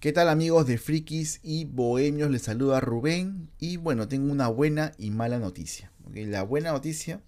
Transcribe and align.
¿Qué 0.00 0.14
tal 0.14 0.30
amigos 0.30 0.66
de 0.66 0.78
Frikis 0.78 1.40
y 1.42 1.66
Bohemios? 1.66 2.30
Les 2.30 2.40
saluda 2.40 2.80
Rubén 2.80 3.50
y 3.58 3.76
bueno, 3.76 4.08
tengo 4.08 4.32
una 4.32 4.48
buena 4.48 4.92
y 4.96 5.10
mala 5.10 5.38
noticia. 5.38 5.92
La 6.14 6.42
buena 6.42 6.72
noticia 6.72 7.20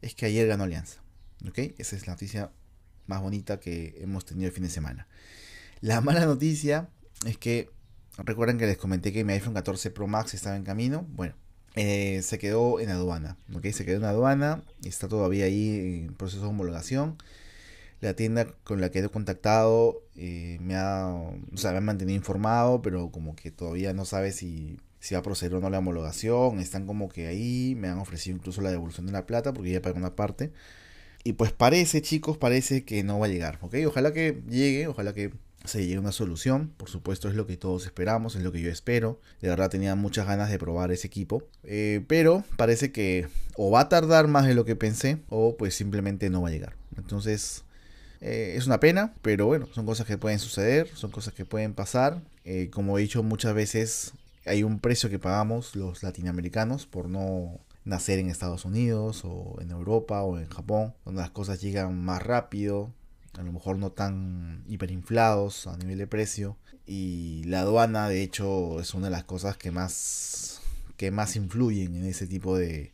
es 0.00 0.14
que 0.14 0.26
ayer 0.26 0.46
ganó 0.46 0.62
Alianza. 0.62 1.02
Esa 1.56 1.96
es 1.96 2.06
la 2.06 2.12
noticia 2.12 2.52
más 3.08 3.20
bonita 3.20 3.58
que 3.58 3.96
hemos 3.98 4.24
tenido 4.24 4.46
el 4.46 4.54
fin 4.54 4.62
de 4.62 4.70
semana. 4.70 5.08
La 5.80 6.00
mala 6.00 6.24
noticia 6.24 6.88
es 7.26 7.36
que, 7.36 7.68
recuerden 8.16 8.58
que 8.58 8.66
les 8.66 8.78
comenté 8.78 9.12
que 9.12 9.24
mi 9.24 9.32
iPhone 9.32 9.54
14 9.54 9.90
Pro 9.90 10.06
Max 10.06 10.34
estaba 10.34 10.54
en 10.54 10.62
camino. 10.62 11.04
Bueno, 11.10 11.34
eh, 11.74 12.22
se 12.22 12.38
quedó 12.38 12.78
en 12.78 12.90
aduana. 12.90 13.38
Se 13.72 13.84
quedó 13.84 13.96
en 13.96 14.04
aduana 14.04 14.62
está 14.84 15.08
todavía 15.08 15.46
ahí 15.46 16.04
en 16.06 16.14
proceso 16.14 16.42
de 16.42 16.48
homologación 16.48 17.18
la 18.00 18.14
tienda 18.14 18.46
con 18.64 18.80
la 18.80 18.90
que 18.90 19.00
he 19.00 19.08
contactado 19.08 20.02
eh, 20.14 20.58
me 20.60 20.76
ha, 20.76 21.08
o 21.08 21.56
sea, 21.56 21.72
me 21.72 21.80
mantenido 21.80 22.16
informado, 22.16 22.82
pero 22.82 23.10
como 23.10 23.34
que 23.34 23.50
todavía 23.50 23.92
no 23.92 24.04
sabe 24.04 24.32
si, 24.32 24.78
si 25.00 25.14
va 25.14 25.20
a 25.20 25.22
proceder 25.22 25.54
o 25.54 25.60
no 25.60 25.70
la 25.70 25.78
homologación. 25.78 26.60
Están 26.60 26.86
como 26.86 27.08
que 27.08 27.26
ahí, 27.26 27.74
me 27.76 27.88
han 27.88 27.98
ofrecido 27.98 28.36
incluso 28.36 28.60
la 28.60 28.70
devolución 28.70 29.06
de 29.06 29.12
la 29.12 29.26
plata 29.26 29.52
porque 29.52 29.72
ya 29.72 29.82
pagué 29.82 29.98
una 29.98 30.16
parte. 30.16 30.52
Y 31.24 31.34
pues 31.34 31.52
parece, 31.52 32.00
chicos, 32.00 32.38
parece 32.38 32.84
que 32.84 33.02
no 33.02 33.18
va 33.18 33.26
a 33.26 33.28
llegar, 33.28 33.58
¿ok? 33.62 33.74
Ojalá 33.86 34.12
que 34.12 34.42
llegue, 34.48 34.86
ojalá 34.86 35.12
que 35.12 35.32
se 35.64 35.82
llegue 35.82 35.96
a 35.96 36.00
una 36.00 36.12
solución. 36.12 36.72
Por 36.76 36.88
supuesto, 36.88 37.28
es 37.28 37.34
lo 37.34 37.46
que 37.46 37.56
todos 37.56 37.84
esperamos, 37.84 38.36
es 38.36 38.42
lo 38.42 38.52
que 38.52 38.60
yo 38.60 38.70
espero. 38.70 39.20
De 39.40 39.48
verdad 39.48 39.70
tenía 39.70 39.94
muchas 39.94 40.26
ganas 40.26 40.50
de 40.50 40.58
probar 40.58 40.92
ese 40.92 41.08
equipo. 41.08 41.42
Eh, 41.64 42.04
pero 42.06 42.44
parece 42.56 42.92
que 42.92 43.28
o 43.56 43.70
va 43.70 43.80
a 43.80 43.88
tardar 43.88 44.28
más 44.28 44.46
de 44.46 44.54
lo 44.54 44.64
que 44.64 44.76
pensé, 44.76 45.18
o 45.28 45.56
pues 45.56 45.74
simplemente 45.74 46.30
no 46.30 46.42
va 46.42 46.48
a 46.48 46.52
llegar. 46.52 46.76
Entonces, 46.96 47.64
eh, 48.20 48.54
es 48.56 48.66
una 48.66 48.80
pena, 48.80 49.14
pero 49.22 49.46
bueno, 49.46 49.68
son 49.72 49.86
cosas 49.86 50.06
que 50.06 50.18
pueden 50.18 50.38
suceder, 50.38 50.88
son 50.94 51.10
cosas 51.10 51.34
que 51.34 51.44
pueden 51.44 51.74
pasar. 51.74 52.20
Eh, 52.44 52.70
como 52.72 52.98
he 52.98 53.02
dicho 53.02 53.22
muchas 53.22 53.54
veces, 53.54 54.12
hay 54.46 54.62
un 54.62 54.80
precio 54.80 55.10
que 55.10 55.18
pagamos 55.18 55.76
los 55.76 56.02
latinoamericanos 56.02 56.86
por 56.86 57.08
no 57.08 57.60
nacer 57.84 58.18
en 58.18 58.28
Estados 58.28 58.64
Unidos 58.64 59.22
o 59.24 59.56
en 59.60 59.70
Europa 59.70 60.22
o 60.22 60.38
en 60.38 60.48
Japón, 60.48 60.94
donde 61.04 61.20
las 61.20 61.30
cosas 61.30 61.60
llegan 61.60 62.02
más 62.04 62.22
rápido, 62.22 62.92
a 63.38 63.42
lo 63.42 63.52
mejor 63.52 63.78
no 63.78 63.90
tan 63.90 64.64
hiperinflados 64.68 65.66
a 65.66 65.76
nivel 65.76 65.98
de 65.98 66.06
precio. 66.06 66.56
Y 66.86 67.44
la 67.44 67.60
aduana, 67.60 68.08
de 68.08 68.22
hecho, 68.22 68.80
es 68.80 68.94
una 68.94 69.06
de 69.06 69.12
las 69.12 69.24
cosas 69.24 69.56
que 69.56 69.70
más, 69.70 70.60
que 70.96 71.10
más 71.10 71.36
influyen 71.36 71.94
en 71.94 72.06
ese 72.06 72.26
tipo 72.26 72.56
de, 72.56 72.92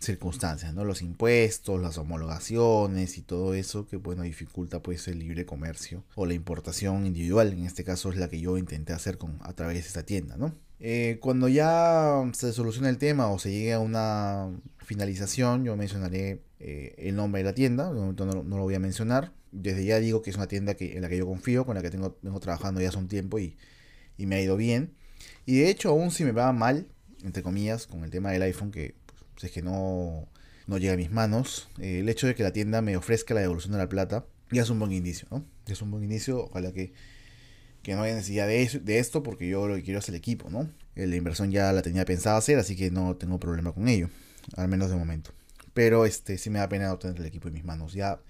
circunstancias, 0.00 0.72
¿no? 0.74 0.84
Los 0.84 1.02
impuestos, 1.02 1.80
las 1.80 1.98
homologaciones 1.98 3.18
y 3.18 3.22
todo 3.22 3.54
eso 3.54 3.86
que 3.86 3.96
bueno 3.96 4.22
dificulta 4.22 4.80
pues 4.80 5.08
el 5.08 5.18
libre 5.18 5.44
comercio 5.44 6.04
o 6.14 6.24
la 6.24 6.34
importación 6.34 7.04
individual, 7.06 7.52
en 7.52 7.64
este 7.64 7.84
caso 7.84 8.10
es 8.10 8.16
la 8.16 8.28
que 8.28 8.40
yo 8.40 8.58
intenté 8.58 8.92
hacer 8.92 9.18
con, 9.18 9.38
a 9.42 9.52
través 9.54 9.74
de 9.74 9.80
esta 9.80 10.04
tienda, 10.04 10.36
¿no? 10.36 10.54
Eh, 10.80 11.18
cuando 11.20 11.48
ya 11.48 12.22
se 12.34 12.52
solucione 12.52 12.88
el 12.88 12.98
tema 12.98 13.28
o 13.28 13.40
se 13.40 13.50
llegue 13.50 13.72
a 13.72 13.80
una 13.80 14.48
finalización, 14.78 15.64
yo 15.64 15.76
mencionaré 15.76 16.42
eh, 16.60 16.94
el 16.98 17.16
nombre 17.16 17.42
de 17.42 17.44
la 17.46 17.54
tienda, 17.54 17.92
de 17.92 17.98
momento 17.98 18.24
no, 18.26 18.42
lo 18.44 18.62
voy 18.62 18.76
a 18.76 18.78
mencionar, 18.78 19.32
desde 19.50 19.84
ya 19.84 19.98
digo 19.98 20.22
que 20.22 20.30
es 20.30 20.36
una 20.36 20.46
tienda 20.46 20.74
que, 20.74 20.96
en 20.96 21.02
la 21.02 21.08
que 21.08 21.16
yo 21.16 21.26
confío, 21.26 21.66
con 21.66 21.74
la 21.74 21.82
que 21.82 21.90
tengo, 21.90 22.16
vengo 22.22 22.38
trabajando 22.38 22.80
ya 22.80 22.90
hace 22.90 22.98
un 22.98 23.08
tiempo 23.08 23.40
y, 23.40 23.56
y 24.16 24.26
me 24.26 24.36
ha 24.36 24.40
ido 24.40 24.56
bien, 24.56 24.94
y 25.46 25.58
de 25.58 25.68
hecho 25.68 25.90
aún 25.90 26.12
si 26.12 26.22
me 26.22 26.30
va 26.30 26.52
mal, 26.52 26.86
entre 27.24 27.42
comillas, 27.42 27.88
con 27.88 28.04
el 28.04 28.10
tema 28.10 28.30
del 28.30 28.42
iPhone 28.42 28.70
que 28.70 28.94
si 29.38 29.46
es 29.46 29.52
que 29.52 29.62
no, 29.62 30.28
no 30.66 30.78
llega 30.78 30.92
a 30.92 30.96
mis 30.96 31.10
manos, 31.10 31.68
eh, 31.78 32.00
el 32.00 32.08
hecho 32.08 32.26
de 32.26 32.34
que 32.34 32.42
la 32.42 32.52
tienda 32.52 32.82
me 32.82 32.96
ofrezca 32.96 33.34
la 33.34 33.40
devolución 33.40 33.72
de 33.72 33.78
la 33.78 33.88
plata 33.88 34.26
ya 34.50 34.62
es 34.62 34.70
un 34.70 34.78
buen 34.78 34.92
inicio, 34.92 35.28
¿no? 35.30 35.44
Ya 35.66 35.74
es 35.74 35.82
un 35.82 35.90
buen 35.90 36.04
inicio, 36.04 36.44
ojalá 36.44 36.72
que, 36.72 36.92
que 37.82 37.94
no 37.94 38.02
haya 38.02 38.14
necesidad 38.14 38.46
de, 38.46 38.80
de 38.82 38.98
esto 38.98 39.22
porque 39.22 39.48
yo 39.48 39.68
lo 39.68 39.74
que 39.76 39.82
quiero 39.82 40.00
es 40.00 40.08
el 40.08 40.14
equipo, 40.14 40.50
¿no? 40.50 40.70
Eh, 40.96 41.06
la 41.06 41.16
inversión 41.16 41.50
ya 41.50 41.72
la 41.72 41.82
tenía 41.82 42.04
pensada 42.04 42.36
hacer, 42.36 42.58
así 42.58 42.76
que 42.76 42.90
no 42.90 43.16
tengo 43.16 43.38
problema 43.38 43.72
con 43.72 43.88
ello, 43.88 44.10
al 44.56 44.68
menos 44.68 44.90
de 44.90 44.96
momento. 44.96 45.30
Pero 45.74 46.06
este 46.06 46.38
sí 46.38 46.50
me 46.50 46.58
da 46.58 46.68
pena 46.68 46.92
obtener 46.92 47.18
el 47.18 47.26
equipo 47.26 47.48
en 47.48 47.54
mis 47.54 47.64
manos. 47.64 47.92
Ya 47.92 48.20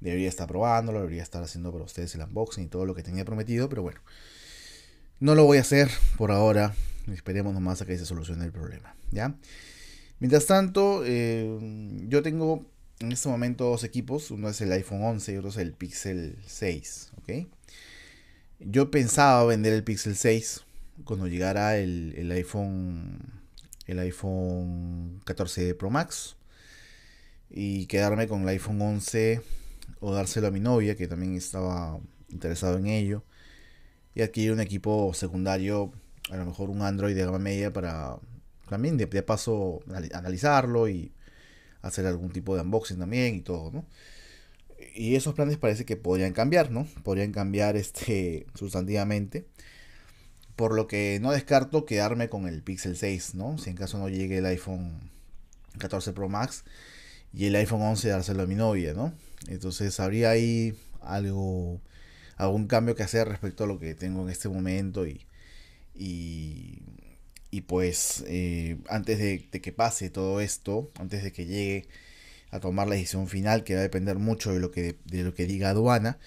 debería 0.00 0.28
estar 0.28 0.48
probándolo, 0.48 1.00
debería 1.00 1.22
estar 1.22 1.42
haciendo 1.42 1.70
para 1.70 1.84
ustedes 1.84 2.14
el 2.14 2.22
unboxing 2.22 2.64
y 2.64 2.66
todo 2.66 2.84
lo 2.84 2.94
que 2.94 3.02
tenía 3.02 3.24
prometido, 3.24 3.68
pero 3.68 3.82
bueno. 3.82 4.00
No 5.20 5.34
lo 5.34 5.44
voy 5.44 5.58
a 5.58 5.60
hacer 5.60 5.90
por 6.16 6.32
ahora. 6.32 6.74
Esperemos 7.12 7.54
nomás 7.54 7.82
a 7.82 7.86
que 7.86 7.98
se 7.98 8.06
solucione 8.06 8.44
el 8.44 8.52
problema, 8.52 8.96
¿ya? 9.10 9.34
Mientras 10.20 10.46
tanto, 10.46 11.02
eh, 11.04 11.58
yo 12.08 12.22
tengo 12.22 12.66
en 13.00 13.12
este 13.12 13.28
momento 13.28 13.64
dos 13.64 13.84
equipos. 13.84 14.30
Uno 14.30 14.48
es 14.48 14.60
el 14.60 14.70
iPhone 14.72 15.02
11 15.02 15.32
y 15.32 15.36
otro 15.36 15.50
es 15.50 15.56
el 15.56 15.72
Pixel 15.72 16.38
6. 16.46 17.12
Yo 18.60 18.90
pensaba 18.90 19.44
vender 19.44 19.72
el 19.72 19.84
Pixel 19.84 20.16
6 20.16 20.62
cuando 21.04 21.26
llegara 21.26 21.78
el, 21.78 22.30
iPhone 22.32 23.18
el 23.86 23.98
iPhone 24.00 25.20
14 25.24 25.74
Pro 25.74 25.90
Max 25.90 26.36
y 27.48 27.86
quedarme 27.86 28.28
con 28.28 28.42
el 28.42 28.48
iPhone 28.48 28.82
11 28.82 29.40
o 30.00 30.12
dárselo 30.12 30.48
a 30.48 30.50
mi 30.50 30.60
novia 30.60 30.96
que 30.96 31.08
también 31.08 31.34
estaba 31.34 31.98
interesado 32.28 32.76
en 32.76 32.86
ello 32.86 33.24
y 34.14 34.22
adquirir 34.22 34.52
un 34.52 34.60
equipo 34.60 35.14
secundario 35.14 35.92
a 36.30 36.36
lo 36.36 36.44
mejor 36.44 36.68
un 36.68 36.82
Android 36.82 37.14
de 37.14 37.24
gama 37.24 37.38
media 37.38 37.72
para 37.72 38.18
también 38.70 38.96
de, 38.96 39.06
paso 39.22 39.80
analizarlo 40.14 40.88
y 40.88 41.12
hacer 41.82 42.06
algún 42.06 42.30
tipo 42.30 42.54
de 42.54 42.62
unboxing 42.62 42.98
también 42.98 43.34
y 43.34 43.40
todo, 43.40 43.70
¿no? 43.70 43.84
Y 44.94 45.16
esos 45.16 45.34
planes 45.34 45.58
parece 45.58 45.84
que 45.84 45.96
podrían 45.96 46.32
cambiar, 46.32 46.70
¿no? 46.70 46.86
Podrían 47.02 47.32
cambiar 47.32 47.76
este 47.84 48.46
sustantivamente. 48.54 49.46
Por 50.56 50.74
lo 50.74 50.86
que 50.86 51.18
no 51.20 51.32
descarto 51.32 51.84
quedarme 51.84 52.28
con 52.28 52.46
el 52.46 52.62
Pixel 52.62 52.96
6, 52.96 53.34
¿no? 53.34 53.58
Si 53.58 53.70
en 53.70 53.76
caso 53.76 53.98
no 53.98 54.08
llegue 54.08 54.38
el 54.38 54.46
iPhone 54.46 55.10
14 55.78 56.12
Pro 56.12 56.28
Max 56.28 56.64
y 57.32 57.46
el 57.46 57.56
iPhone 57.56 57.82
11 57.82 58.08
dárselo 58.08 58.42
a 58.42 58.46
mi 58.46 58.54
novia, 58.54 58.94
¿no? 58.94 59.12
Entonces 59.48 59.98
habría 60.00 60.30
ahí 60.30 60.76
algo, 61.00 61.80
algún 62.36 62.66
cambio 62.66 62.94
que 62.94 63.02
hacer 63.02 63.28
respecto 63.28 63.64
a 63.64 63.66
lo 63.66 63.78
que 63.78 63.94
tengo 63.94 64.22
en 64.22 64.30
este 64.30 64.48
momento 64.48 65.06
y, 65.06 65.26
y 65.94 66.82
y 67.50 67.62
pues 67.62 68.24
eh, 68.28 68.78
antes 68.88 69.18
de, 69.18 69.48
que 69.48 69.72
pase 69.72 70.10
todo 70.10 70.40
esto, 70.40 70.90
antes 70.98 71.24
de 71.24 71.32
que 71.32 71.46
llegue 71.46 71.88
a 72.50 72.60
tomar 72.60 72.88
la 72.88 72.94
decisión 72.94 73.28
final, 73.28 73.64
que 73.64 73.74
va 73.74 73.80
a 73.80 73.82
depender 73.82 74.18
mucho 74.18 74.52
de 74.52 74.60
lo 74.60 74.70
que, 74.70 74.96
de 75.04 75.22
lo 75.22 75.34
que 75.34 75.46
diga 75.46 75.70
aduana, 75.70 76.18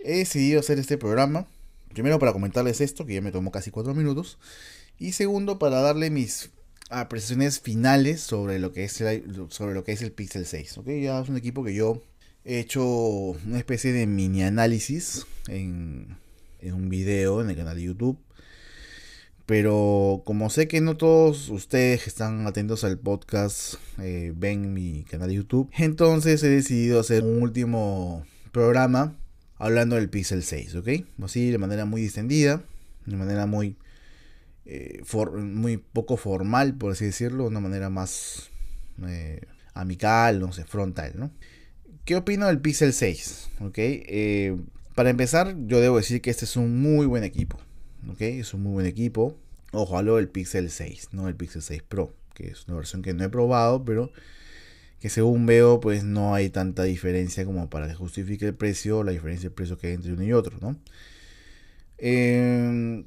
he 0.00 0.18
decidido 0.18 0.60
hacer 0.60 0.78
este 0.78 0.98
programa. 0.98 1.46
Primero 1.92 2.18
para 2.18 2.32
comentarles 2.32 2.80
esto, 2.80 3.06
que 3.06 3.14
ya 3.14 3.20
me 3.20 3.32
tomó 3.32 3.50
casi 3.50 3.70
cuatro 3.70 3.94
minutos. 3.94 4.38
Y 4.98 5.12
segundo 5.12 5.58
para 5.58 5.80
darle 5.80 6.10
mis 6.10 6.50
apreciaciones 6.90 7.60
finales 7.60 8.20
sobre 8.20 8.58
lo 8.58 8.72
que 8.72 8.84
es 8.84 9.00
el, 9.00 9.46
sobre 9.48 9.74
lo 9.74 9.82
que 9.84 9.92
es 9.92 10.02
el 10.02 10.12
Pixel 10.12 10.46
6. 10.46 10.78
¿okay? 10.78 11.02
Ya 11.02 11.20
es 11.20 11.28
un 11.28 11.36
equipo 11.36 11.64
que 11.64 11.74
yo 11.74 12.02
he 12.44 12.60
hecho 12.60 12.84
una 12.84 13.58
especie 13.58 13.92
de 13.92 14.06
mini 14.06 14.42
análisis 14.42 15.26
en, 15.48 16.16
en 16.60 16.74
un 16.74 16.88
video 16.88 17.40
en 17.40 17.50
el 17.50 17.56
canal 17.56 17.76
de 17.76 17.82
YouTube 17.82 18.18
pero 19.52 20.22
como 20.24 20.48
sé 20.48 20.66
que 20.66 20.80
no 20.80 20.96
todos 20.96 21.50
ustedes 21.50 22.04
que 22.04 22.08
están 22.08 22.46
atentos 22.46 22.84
al 22.84 22.98
podcast 22.98 23.74
eh, 24.00 24.32
ven 24.34 24.72
mi 24.72 25.04
canal 25.04 25.28
de 25.28 25.34
YouTube, 25.34 25.70
entonces 25.76 26.42
he 26.42 26.48
decidido 26.48 26.98
hacer 26.98 27.22
un 27.22 27.42
último 27.42 28.24
programa 28.50 29.14
hablando 29.58 29.96
del 29.96 30.08
Pixel 30.08 30.42
6, 30.42 30.76
¿ok? 30.76 30.88
Así 31.22 31.50
de 31.50 31.58
manera 31.58 31.84
muy 31.84 32.00
distendida, 32.00 32.64
de 33.04 33.14
manera 33.14 33.44
muy, 33.44 33.76
eh, 34.64 35.02
muy 35.36 35.76
poco 35.76 36.16
formal, 36.16 36.74
por 36.78 36.92
así 36.92 37.04
decirlo, 37.04 37.42
de 37.42 37.50
una 37.50 37.60
manera 37.60 37.90
más 37.90 38.48
eh, 39.06 39.42
amical, 39.74 40.40
no 40.40 40.54
sé, 40.54 40.64
frontal, 40.64 41.12
¿no? 41.16 41.30
¿Qué 42.06 42.16
opino 42.16 42.46
del 42.46 42.62
Pixel 42.62 42.94
6? 42.94 43.50
¿Ok? 43.60 43.78
para 44.94 45.10
empezar, 45.10 45.54
yo 45.66 45.78
debo 45.82 45.98
decir 45.98 46.22
que 46.22 46.30
este 46.30 46.46
es 46.46 46.56
un 46.56 46.80
muy 46.80 47.04
buen 47.04 47.22
equipo. 47.22 47.58
¿ok? 48.10 48.20
Es 48.22 48.54
un 48.54 48.62
muy 48.62 48.72
buen 48.72 48.86
equipo. 48.86 49.38
Ojo, 49.72 49.96
hablo 49.96 50.16
del 50.16 50.28
Pixel 50.28 50.70
6, 50.70 51.08
no 51.12 51.28
el 51.28 51.34
Pixel 51.34 51.62
6 51.62 51.82
Pro, 51.82 52.14
que 52.34 52.48
es 52.48 52.68
una 52.68 52.76
versión 52.76 53.00
que 53.00 53.14
no 53.14 53.24
he 53.24 53.30
probado, 53.30 53.84
pero 53.86 54.10
que 55.00 55.08
según 55.08 55.46
veo, 55.46 55.80
pues 55.80 56.04
no 56.04 56.34
hay 56.34 56.50
tanta 56.50 56.82
diferencia 56.84 57.46
como 57.46 57.70
para 57.70 57.88
que 57.88 57.94
justifique 57.94 58.46
el 58.46 58.54
precio, 58.54 59.02
la 59.02 59.12
diferencia 59.12 59.48
de 59.48 59.54
precio 59.54 59.78
que 59.78 59.88
hay 59.88 59.94
entre 59.94 60.12
uno 60.12 60.22
y 60.24 60.32
otro, 60.34 60.58
¿no? 60.60 60.76
Em, 61.96 63.04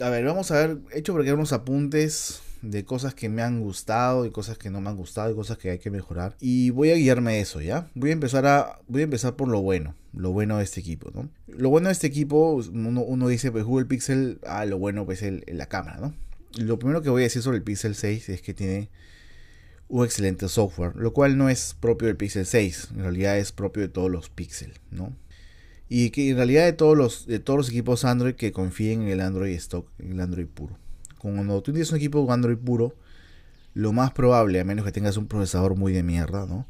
a 0.00 0.08
ver, 0.10 0.24
vamos 0.24 0.50
a 0.52 0.66
ver, 0.66 0.78
he 0.92 1.00
hecho 1.00 1.12
por 1.12 1.22
aquí 1.22 1.30
unos 1.30 1.52
apuntes 1.52 2.40
de 2.62 2.84
cosas 2.84 3.14
que 3.14 3.28
me 3.28 3.42
han 3.42 3.60
gustado 3.60 4.26
y 4.26 4.30
cosas 4.30 4.56
que 4.58 4.70
no 4.70 4.80
me 4.80 4.90
han 4.90 4.96
gustado 4.96 5.30
y 5.32 5.34
cosas 5.34 5.58
que 5.58 5.70
hay 5.70 5.78
que 5.80 5.90
mejorar. 5.90 6.36
Y 6.40 6.70
voy 6.70 6.90
a 6.90 6.94
guiarme 6.94 7.40
eso, 7.40 7.60
¿ya? 7.60 7.90
Voy 7.94 8.10
a 8.10 8.12
empezar 8.12 8.46
a 8.46 8.78
voy 8.86 9.00
a 9.02 9.04
empezar 9.04 9.34
por 9.34 9.48
lo 9.48 9.60
bueno, 9.60 9.96
lo 10.16 10.32
bueno 10.32 10.58
de 10.58 10.64
este 10.64 10.80
equipo, 10.80 11.10
¿no? 11.14 11.28
Lo 11.46 11.70
bueno 11.70 11.88
de 11.88 11.92
este 11.92 12.06
equipo, 12.06 12.54
uno, 12.54 13.28
dice, 13.28 13.50
pues 13.50 13.64
Google 13.64 13.86
Pixel, 13.86 14.38
ah, 14.46 14.64
lo 14.64 14.78
bueno 14.78 15.04
pues 15.04 15.22
es 15.22 15.42
la 15.46 15.66
cámara, 15.66 15.98
¿no? 15.98 16.14
Lo 16.56 16.78
primero 16.78 17.02
que 17.02 17.10
voy 17.10 17.22
a 17.22 17.24
decir 17.24 17.42
sobre 17.42 17.56
el 17.56 17.62
Pixel 17.62 17.94
6 17.94 18.28
es 18.28 18.42
que 18.42 18.54
tiene 18.54 18.90
un 19.88 20.04
excelente 20.04 20.48
software, 20.48 20.94
lo 20.96 21.12
cual 21.12 21.36
no 21.36 21.48
es 21.48 21.76
propio 21.78 22.06
del 22.06 22.16
Pixel 22.16 22.46
6, 22.46 22.88
en 22.94 23.02
realidad 23.02 23.38
es 23.38 23.52
propio 23.52 23.82
de 23.82 23.88
todos 23.88 24.10
los 24.10 24.30
Pixel, 24.30 24.72
¿no? 24.90 25.16
Y 25.88 26.10
que 26.10 26.30
en 26.30 26.36
realidad 26.36 26.64
de 26.64 26.72
todos 26.72 26.96
los, 26.96 27.26
de 27.26 27.38
todos 27.38 27.58
los 27.58 27.68
equipos 27.68 28.04
Android 28.04 28.34
que 28.34 28.52
confíen 28.52 29.02
en 29.02 29.08
el 29.08 29.20
Android 29.20 29.54
stock, 29.54 29.88
en 29.98 30.12
el 30.12 30.20
Android 30.20 30.46
puro. 30.46 30.78
Cuando 31.18 31.62
tú 31.62 31.72
tienes 31.72 31.90
un 31.90 31.96
equipo 31.96 32.30
Android 32.32 32.56
puro, 32.56 32.94
lo 33.74 33.92
más 33.92 34.12
probable, 34.12 34.60
a 34.60 34.64
menos 34.64 34.84
que 34.84 34.92
tengas 34.92 35.16
un 35.16 35.26
procesador 35.26 35.76
muy 35.76 35.92
de 35.92 36.02
mierda, 36.02 36.46
¿no? 36.46 36.66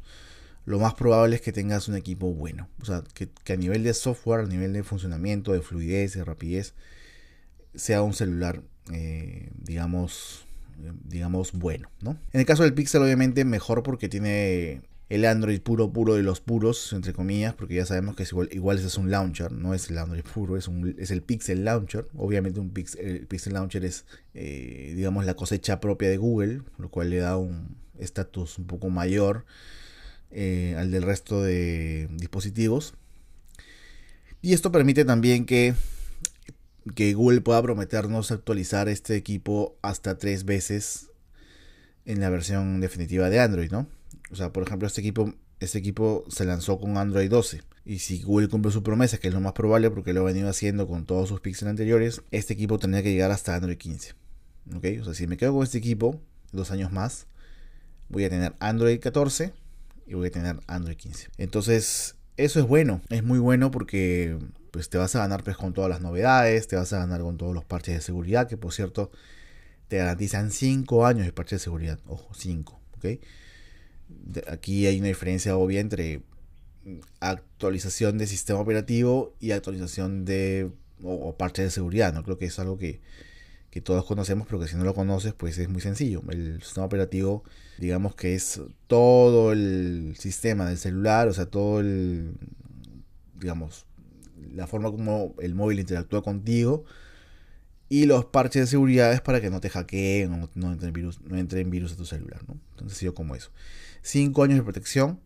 Lo 0.65 0.79
más 0.79 0.95
probable 0.95 1.35
es 1.35 1.41
que 1.41 1.51
tengas 1.51 1.87
un 1.87 1.95
equipo 1.95 2.33
bueno. 2.33 2.67
O 2.81 2.85
sea, 2.85 3.03
que, 3.13 3.53
a 3.53 3.55
nivel 3.55 3.83
de 3.83 3.93
software, 3.93 4.41
a 4.41 4.47
nivel 4.47 4.73
de 4.73 4.83
funcionamiento, 4.83 5.53
de 5.53 5.61
fluidez, 5.61 6.13
de 6.13 6.23
rapidez, 6.23 6.73
sea 7.75 8.01
un 8.01 8.13
celular, 8.13 8.63
eh, 8.91 9.51
digamos, 9.57 10.45
digamos, 11.03 11.53
bueno, 11.53 11.89
¿no? 12.01 12.17
En 12.33 12.39
el 12.39 12.45
caso 12.45 12.63
del 12.63 12.73
Pixel, 12.73 13.03
obviamente, 13.03 13.45
mejor 13.45 13.83
porque 13.83 14.09
tiene 14.09 14.81
el 15.07 15.23
Android 15.25 15.61
puro 15.61 15.93
puro 15.93 16.15
de 16.15 16.23
los 16.23 16.41
puros, 16.41 16.91
entre 16.93 17.13
comillas, 17.13 17.53
porque 17.53 17.75
ya 17.75 17.85
sabemos 17.85 18.15
que 18.15 18.23
igual, 18.23 18.49
igual 18.51 18.79
es 18.79 18.97
un 18.97 19.11
launcher, 19.11 19.51
no 19.51 19.75
es 19.75 19.89
el 19.91 19.99
Android 19.99 20.23
puro, 20.23 20.57
es 20.57 21.11
el 21.11 21.21
Pixel 21.21 21.63
Launcher. 21.63 22.07
Obviamente 22.15 22.59
un 22.59 22.71
Pixel, 22.71 23.05
el 23.05 23.27
Pixel 23.27 23.53
Launcher 23.53 23.85
es, 23.85 24.05
eh, 24.33 24.93
digamos, 24.95 25.25
la 25.25 25.35
cosecha 25.35 25.79
propia 25.79 26.09
de 26.09 26.17
Google, 26.17 26.61
lo 26.79 26.89
cual 26.89 27.11
le 27.11 27.17
da 27.17 27.37
un 27.37 27.77
estatus 27.99 28.57
un 28.57 28.65
poco 28.65 28.89
mayor 28.89 29.45
eh, 30.37 30.75
al 30.77 30.91
del 30.91 31.03
resto 31.03 31.41
de 31.41 32.09
dispositivos. 32.11 32.93
Y 34.41 34.51
esto 34.51 34.69
permite 34.69 35.05
también 35.05 35.45
que, 35.45 35.75
que 36.93 37.13
Google 37.13 37.39
pueda 37.39 37.61
prometernos 37.61 38.31
actualizar 38.31 38.89
este 38.89 39.15
equipo 39.15 39.77
hasta 39.81 40.17
tres 40.17 40.43
veces 40.43 41.09
en 42.03 42.19
la 42.19 42.29
versión 42.29 42.81
definitiva 42.81 43.29
de 43.29 43.39
Android, 43.39 43.71
¿no? 43.71 43.87
O 44.29 44.35
sea, 44.35 44.51
por 44.51 44.63
ejemplo, 44.63 44.89
este 44.89 44.99
equipo, 44.99 45.33
este 45.61 45.77
equipo 45.77 46.25
se 46.27 46.43
lanzó 46.43 46.81
con 46.81 46.97
Android 46.97 47.29
12. 47.29 47.61
Y 47.85 47.99
si 47.99 48.21
Google 48.21 48.49
cumple 48.49 48.73
su 48.73 48.83
promesa, 48.83 49.17
que 49.17 49.29
es 49.29 49.33
lo 49.33 49.39
más 49.39 49.53
probable 49.53 49.89
porque 49.89 50.11
lo 50.11 50.19
ha 50.19 50.25
venido 50.25 50.49
haciendo 50.49 50.85
con 50.85 51.05
todos 51.05 51.29
sus 51.29 51.39
píxeles 51.39 51.69
anteriores, 51.69 52.23
este 52.31 52.55
equipo 52.55 52.77
tendría 52.77 53.03
que 53.03 53.13
llegar 53.13 53.31
hasta 53.31 53.55
Android 53.55 53.77
15. 53.77 54.15
¿Ok? 54.75 54.85
O 54.99 55.05
sea, 55.05 55.13
si 55.13 55.27
me 55.27 55.37
quedo 55.37 55.53
con 55.53 55.63
este 55.63 55.77
equipo 55.77 56.19
dos 56.51 56.71
años 56.71 56.91
más, 56.91 57.27
voy 58.09 58.25
a 58.25 58.29
tener 58.29 58.53
Android 58.59 58.99
14 58.99 59.53
y 60.05 60.13
voy 60.13 60.27
a 60.27 60.31
tener 60.31 60.59
Android 60.67 60.97
15. 60.97 61.29
Entonces, 61.37 62.15
eso 62.37 62.59
es 62.59 62.67
bueno. 62.67 63.01
Es 63.09 63.23
muy 63.23 63.39
bueno 63.39 63.71
porque 63.71 64.37
pues, 64.71 64.89
te 64.89 64.97
vas 64.97 65.15
a 65.15 65.19
ganar 65.19 65.43
pues, 65.43 65.57
con 65.57 65.73
todas 65.73 65.89
las 65.89 66.01
novedades, 66.01 66.67
te 66.67 66.75
vas 66.75 66.93
a 66.93 66.99
ganar 66.99 67.21
con 67.21 67.37
todos 67.37 67.53
los 67.53 67.65
parches 67.65 67.95
de 67.95 68.01
seguridad, 68.01 68.47
que 68.47 68.57
por 68.57 68.73
cierto, 68.73 69.11
te 69.87 69.97
garantizan 69.97 70.51
5 70.51 71.05
años 71.05 71.25
de 71.25 71.33
parches 71.33 71.59
de 71.59 71.63
seguridad. 71.63 71.99
Ojo, 72.07 72.33
5. 72.33 72.79
¿Ok? 72.97 73.05
aquí 74.47 74.85
hay 74.85 74.99
una 74.99 75.07
diferencia 75.07 75.57
obvia 75.57 75.79
entre 75.79 76.21
actualización 77.19 78.17
de 78.17 78.27
sistema 78.27 78.59
operativo 78.59 79.35
y 79.39 79.51
actualización 79.51 80.25
de 80.25 80.71
o, 81.03 81.35
parte 81.35 81.61
de 81.61 81.71
seguridad, 81.71 82.13
¿no? 82.13 82.23
Creo 82.23 82.37
que 82.37 82.45
es 82.45 82.59
algo 82.59 82.77
que, 82.77 83.01
todos 83.81 84.05
conocemos, 84.05 84.47
pero 84.47 84.59
que 84.59 84.67
si 84.67 84.75
no 84.75 84.83
lo 84.83 84.93
conoces, 84.93 85.33
pues 85.33 85.57
es 85.57 85.69
muy 85.69 85.81
sencillo. 85.81 86.21
El 86.29 86.61
sistema 86.61 86.85
operativo, 86.85 87.43
digamos 87.77 88.15
que 88.15 88.35
es 88.35 88.61
todo 88.87 89.51
el 89.51 90.15
sistema 90.17 90.65
del 90.65 90.77
celular, 90.77 91.27
o 91.27 91.33
sea, 91.33 91.45
todo 91.45 91.81
el, 91.81 92.35
digamos, 93.39 93.85
la 94.53 94.67
forma 94.67 94.91
como 94.91 95.35
el 95.39 95.55
móvil 95.55 95.79
interactúa 95.79 96.23
contigo 96.23 96.85
y 97.87 98.05
los 98.05 98.25
parches 98.25 98.63
de 98.63 98.67
seguridad 98.67 99.13
es 99.13 99.21
para 99.21 99.41
que 99.41 99.49
no 99.49 99.61
te 99.61 99.69
hackeen 99.69 100.33
o 100.33 100.49
no, 100.55 100.71
entren 100.71 100.91
virus, 100.91 101.21
no 101.21 101.37
entren 101.37 101.69
virus 101.69 101.93
a 101.93 101.95
tu 101.95 102.05
celular, 102.05 102.41
¿no? 102.47 102.57
Entonces, 102.71 102.99
yo 103.01 103.13
como 103.13 103.35
eso. 103.35 103.51
5 104.01 104.43
años 104.43 104.57
de 104.57 104.63
protección 104.63 105.19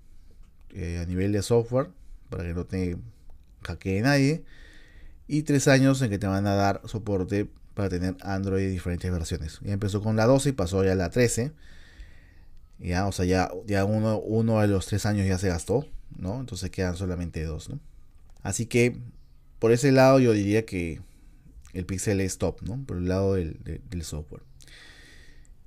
eh, 0.71 0.99
a 1.01 1.05
nivel 1.05 1.31
de 1.31 1.41
software 1.41 1.89
para 2.29 2.43
que 2.43 2.53
no 2.53 2.65
te 2.65 2.97
hackee 3.63 4.01
nadie. 4.01 4.43
Y 5.27 5.43
3 5.43 5.67
años 5.69 6.01
en 6.01 6.09
que 6.09 6.19
te 6.19 6.27
van 6.27 6.47
a 6.47 6.55
dar 6.55 6.81
soporte 6.85 7.49
para 7.79 7.87
tener 7.87 8.17
Android 8.19 8.63
de 8.63 8.71
diferentes 8.71 9.09
versiones. 9.09 9.59
Ya 9.61 9.71
empezó 9.71 10.01
con 10.01 10.17
la 10.17 10.25
12 10.25 10.49
y 10.49 10.51
pasó 10.51 10.83
ya 10.83 10.91
a 10.91 10.95
la 10.95 11.09
13. 11.09 11.53
Ya, 12.79 13.07
o 13.07 13.13
sea, 13.13 13.23
ya, 13.23 13.49
uno, 13.85 14.59
de 14.61 14.67
los 14.67 14.85
3 14.87 15.05
años 15.05 15.25
ya 15.25 15.37
se 15.37 15.47
gastó, 15.47 15.87
¿no? 16.17 16.41
Entonces 16.41 16.69
quedan 16.71 16.97
solamente 16.97 17.41
2, 17.41 17.69
¿no? 17.69 17.79
Así 18.43 18.65
que 18.65 18.97
por 19.59 19.71
ese 19.71 19.93
lado 19.93 20.19
yo 20.19 20.33
diría 20.33 20.65
que 20.65 20.99
el 21.71 21.85
Pixel 21.85 22.19
es 22.19 22.37
top, 22.37 22.61
¿no? 22.63 22.83
Por 22.85 22.97
el 22.97 23.07
lado 23.07 23.35
del 23.35 24.03
software. 24.03 24.43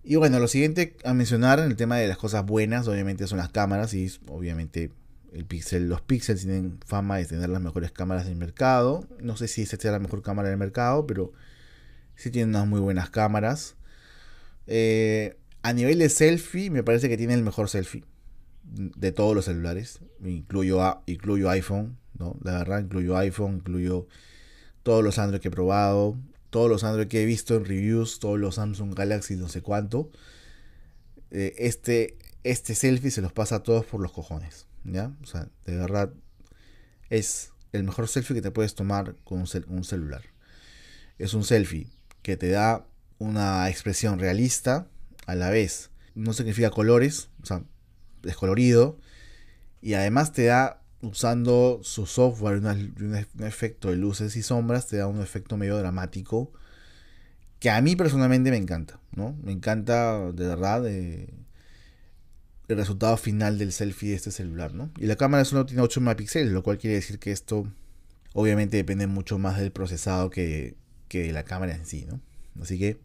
Y 0.04 0.16
bueno, 0.16 0.38
lo 0.38 0.48
siguiente 0.48 0.98
a 1.04 1.14
mencionar 1.14 1.60
en 1.60 1.64
el 1.70 1.76
tema 1.76 1.96
de 1.96 2.08
las 2.08 2.18
cosas 2.18 2.44
buenas, 2.44 2.88
obviamente 2.88 3.26
son 3.26 3.38
las 3.38 3.48
cámaras 3.48 3.94
y 3.94 4.12
obviamente 4.28 4.90
el 5.32 5.46
pixel, 5.46 5.88
los 5.88 6.02
pixels 6.02 6.42
tienen 6.42 6.78
fama 6.84 7.16
de 7.16 7.24
tener 7.24 7.48
las 7.48 7.62
mejores 7.62 7.90
cámaras 7.90 8.26
del 8.26 8.36
mercado. 8.36 9.08
No 9.18 9.34
sé 9.38 9.48
si 9.48 9.62
esta 9.62 9.78
sea 9.78 9.92
la 9.92 9.98
mejor 9.98 10.20
cámara 10.20 10.50
del 10.50 10.58
mercado, 10.58 11.06
pero 11.06 11.32
sí 12.22 12.30
tienen 12.30 12.50
unas 12.50 12.66
muy 12.66 12.80
buenas 12.80 13.10
cámaras. 13.10 13.76
Eh, 14.66 15.36
a 15.62 15.72
nivel 15.72 15.98
de 15.98 16.08
selfie, 16.08 16.70
me 16.70 16.82
parece 16.82 17.08
que 17.08 17.16
tiene 17.16 17.34
el 17.34 17.42
mejor 17.42 17.68
selfie 17.68 18.04
de 18.64 19.12
todos 19.12 19.34
los 19.34 19.44
celulares. 19.44 20.00
Incluyo, 20.24 21.02
incluyo 21.06 21.50
iPhone, 21.50 21.98
¿no? 22.18 22.36
La 22.42 22.58
verdad, 22.58 22.80
incluyo 22.80 23.16
iPhone, 23.16 23.56
incluyo 23.56 24.06
todos 24.82 25.04
los 25.04 25.18
Android 25.18 25.40
que 25.40 25.48
he 25.48 25.52
probado 25.52 26.16
todos 26.52 26.68
los 26.68 26.84
Android 26.84 27.08
que 27.08 27.22
he 27.22 27.24
visto 27.24 27.56
en 27.56 27.64
reviews, 27.64 28.18
todos 28.18 28.38
los 28.38 28.56
Samsung 28.56 28.94
Galaxy, 28.94 29.36
no 29.36 29.48
sé 29.48 29.62
cuánto, 29.62 30.10
eh, 31.30 31.54
este, 31.56 32.18
este 32.44 32.74
selfie 32.74 33.10
se 33.10 33.22
los 33.22 33.32
pasa 33.32 33.56
a 33.56 33.62
todos 33.62 33.86
por 33.86 34.02
los 34.02 34.12
cojones. 34.12 34.66
¿Ya? 34.84 35.12
De 35.64 35.76
verdad 35.76 36.12
es 37.08 37.52
el 37.72 37.84
mejor 37.84 38.06
selfie 38.06 38.34
que 38.34 38.42
te 38.42 38.50
puedes 38.50 38.74
tomar 38.74 39.16
con 39.24 39.40
un, 39.40 39.84
celular. 39.84 40.22
Es 41.18 41.32
un 41.32 41.44
selfie 41.44 41.88
que 42.22 42.36
te 42.36 42.48
da 42.48 42.86
una 43.18 43.68
expresión 43.68 44.18
realista 44.18 44.88
a 45.26 45.34
la 45.34 45.50
vez. 45.50 45.90
No 46.14 46.32
significa 46.32 46.70
colores, 46.70 47.30
o 47.42 47.46
sea, 47.46 47.62
descolorido. 48.22 48.98
Y 49.80 49.94
además 49.94 50.32
te 50.32 50.44
da 50.46 50.82
usando 51.00 51.80
su 51.82 52.06
software, 52.06 52.58
un 52.58 53.44
efecto 53.44 53.90
de 53.90 53.96
luces 53.96 54.36
y 54.36 54.42
sombras, 54.42 54.86
te 54.86 54.96
da 54.98 55.06
un 55.06 55.20
efecto 55.20 55.56
medio 55.56 55.76
dramático 55.76 56.52
que 57.62 57.70
a 57.70 57.80
mí 57.80 57.94
personalmente 57.94 58.50
me 58.50 58.56
encanta, 58.56 58.98
¿no? 59.14 59.36
Me 59.40 59.52
encanta 59.52 60.32
de 60.32 60.48
verdad 60.48 60.84
el 60.84 61.28
resultado 62.66 63.16
final 63.16 63.56
del 63.56 63.70
selfie 63.70 64.10
de 64.10 64.16
este 64.16 64.32
celular, 64.32 64.74
¿no? 64.74 64.90
Y 64.98 65.06
la 65.06 65.14
cámara 65.14 65.44
solo 65.44 65.64
tiene 65.64 65.80
8 65.82 66.00
megapíxeles, 66.00 66.52
lo 66.52 66.64
cual 66.64 66.78
quiere 66.78 66.96
decir 66.96 67.20
que 67.20 67.30
esto 67.30 67.72
obviamente 68.34 68.78
depende 68.78 69.06
mucho 69.06 69.38
más 69.38 69.60
del 69.60 69.70
procesado 69.70 70.28
que, 70.28 70.76
que 71.12 71.30
la 71.30 71.44
cámara 71.44 71.74
en 71.74 71.84
sí, 71.84 72.06
¿no? 72.08 72.20
Así 72.60 72.78
que 72.78 72.96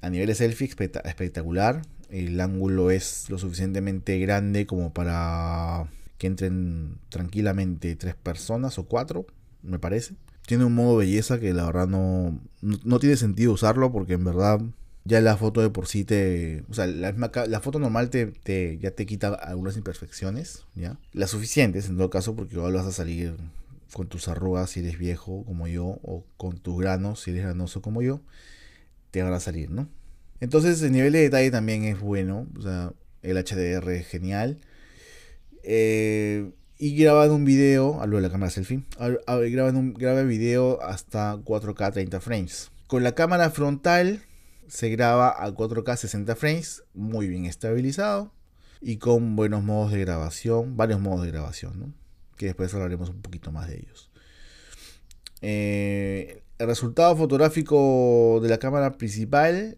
a 0.00 0.08
nivel 0.08 0.28
de 0.28 0.34
selfie 0.34 0.66
espectacular, 0.66 1.82
el 2.08 2.40
ángulo 2.40 2.90
es 2.90 3.28
lo 3.28 3.38
suficientemente 3.38 4.18
grande 4.18 4.66
como 4.66 4.94
para 4.94 5.90
que 6.16 6.26
entren 6.26 6.96
tranquilamente 7.10 7.94
tres 7.96 8.14
personas 8.14 8.78
o 8.78 8.84
cuatro, 8.86 9.26
me 9.62 9.78
parece. 9.78 10.14
Tiene 10.46 10.64
un 10.64 10.74
modo 10.74 10.96
belleza 10.96 11.38
que 11.38 11.52
la 11.52 11.66
verdad 11.66 11.86
no, 11.86 12.40
no, 12.62 12.98
tiene 12.98 13.16
sentido 13.16 13.52
usarlo 13.52 13.92
porque 13.92 14.14
en 14.14 14.24
verdad 14.24 14.60
ya 15.04 15.20
la 15.20 15.36
foto 15.36 15.60
de 15.60 15.68
por 15.68 15.86
sí 15.86 16.04
te... 16.04 16.64
O 16.70 16.74
sea, 16.74 16.86
la, 16.86 17.12
la 17.12 17.60
foto 17.60 17.78
normal 17.78 18.08
te, 18.08 18.26
te, 18.26 18.78
ya 18.78 18.92
te 18.92 19.04
quita 19.04 19.34
algunas 19.34 19.76
imperfecciones, 19.76 20.64
¿ya? 20.74 20.98
Las 21.12 21.30
suficientes 21.30 21.90
en 21.90 21.98
todo 21.98 22.08
caso 22.08 22.34
porque 22.34 22.54
igual 22.54 22.72
vas 22.72 22.86
a 22.86 22.92
salir 22.92 23.36
con 23.92 24.08
tus 24.08 24.28
arrugas 24.28 24.70
si 24.70 24.80
eres 24.80 24.98
viejo 24.98 25.44
como 25.44 25.66
yo 25.68 25.84
o 26.02 26.24
con 26.36 26.58
tus 26.58 26.78
granos 26.78 27.20
si 27.20 27.30
eres 27.30 27.44
granoso 27.44 27.82
como 27.82 28.02
yo, 28.02 28.20
te 29.10 29.22
van 29.22 29.32
a 29.32 29.40
salir, 29.40 29.70
¿no? 29.70 29.88
Entonces 30.40 30.82
el 30.82 30.92
nivel 30.92 31.12
de 31.12 31.20
detalle 31.20 31.50
también 31.50 31.84
es 31.84 32.00
bueno, 32.00 32.46
o 32.58 32.62
sea, 32.62 32.92
el 33.22 33.36
HDR 33.36 33.90
es 33.90 34.06
genial. 34.06 34.60
Eh, 35.62 36.52
y 36.78 36.94
grabando 36.94 37.34
un 37.34 37.44
video, 37.44 38.00
hablo 38.02 38.16
de 38.16 38.22
la 38.22 38.30
cámara 38.30 38.50
selfie, 38.50 38.84
graba 39.26 39.70
un 39.70 39.94
graba 39.94 40.22
video 40.22 40.82
hasta 40.82 41.36
4K 41.36 41.92
30 41.92 42.20
frames. 42.20 42.70
Con 42.86 43.02
la 43.02 43.14
cámara 43.14 43.50
frontal 43.50 44.20
se 44.68 44.90
graba 44.90 45.30
a 45.42 45.50
4K 45.50 45.96
60 45.96 46.36
frames, 46.36 46.82
muy 46.92 47.28
bien 47.28 47.46
estabilizado 47.46 48.32
y 48.80 48.98
con 48.98 49.36
buenos 49.36 49.64
modos 49.64 49.92
de 49.92 50.00
grabación, 50.00 50.76
varios 50.76 51.00
modos 51.00 51.24
de 51.24 51.32
grabación, 51.32 51.80
¿no? 51.80 52.05
Que 52.36 52.46
después 52.46 52.72
hablaremos 52.74 53.08
un 53.10 53.22
poquito 53.22 53.52
más 53.52 53.68
de 53.68 53.76
ellos. 53.76 54.10
Eh, 55.42 56.42
el 56.58 56.66
resultado 56.66 57.16
fotográfico 57.16 58.40
de 58.42 58.48
la 58.48 58.58
cámara 58.58 58.96
principal 58.96 59.76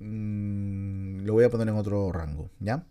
mm, 0.00 1.24
lo 1.24 1.32
voy 1.34 1.44
a 1.44 1.50
poner 1.50 1.68
en 1.68 1.74
otro 1.74 2.10
rango, 2.12 2.50
¿ya? 2.60 2.84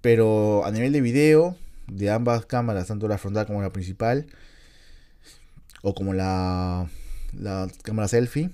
Pero 0.00 0.64
a 0.64 0.70
nivel 0.70 0.92
de 0.92 1.00
video, 1.00 1.56
de 1.86 2.10
ambas 2.10 2.46
cámaras, 2.46 2.88
tanto 2.88 3.08
la 3.08 3.18
frontal 3.18 3.46
como 3.46 3.62
la 3.62 3.72
principal, 3.72 4.26
o 5.82 5.94
como 5.94 6.14
la, 6.14 6.88
la 7.32 7.68
cámara 7.82 8.08
selfie, 8.08 8.50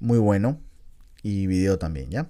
muy 0.00 0.18
bueno. 0.18 0.60
Y 1.22 1.46
video 1.46 1.78
también, 1.78 2.10
¿ya? 2.10 2.28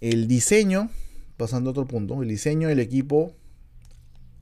El 0.00 0.26
diseño, 0.26 0.90
pasando 1.36 1.68
a 1.68 1.72
otro 1.72 1.86
punto, 1.86 2.22
el 2.22 2.28
diseño 2.28 2.68
del 2.68 2.80
equipo 2.80 3.34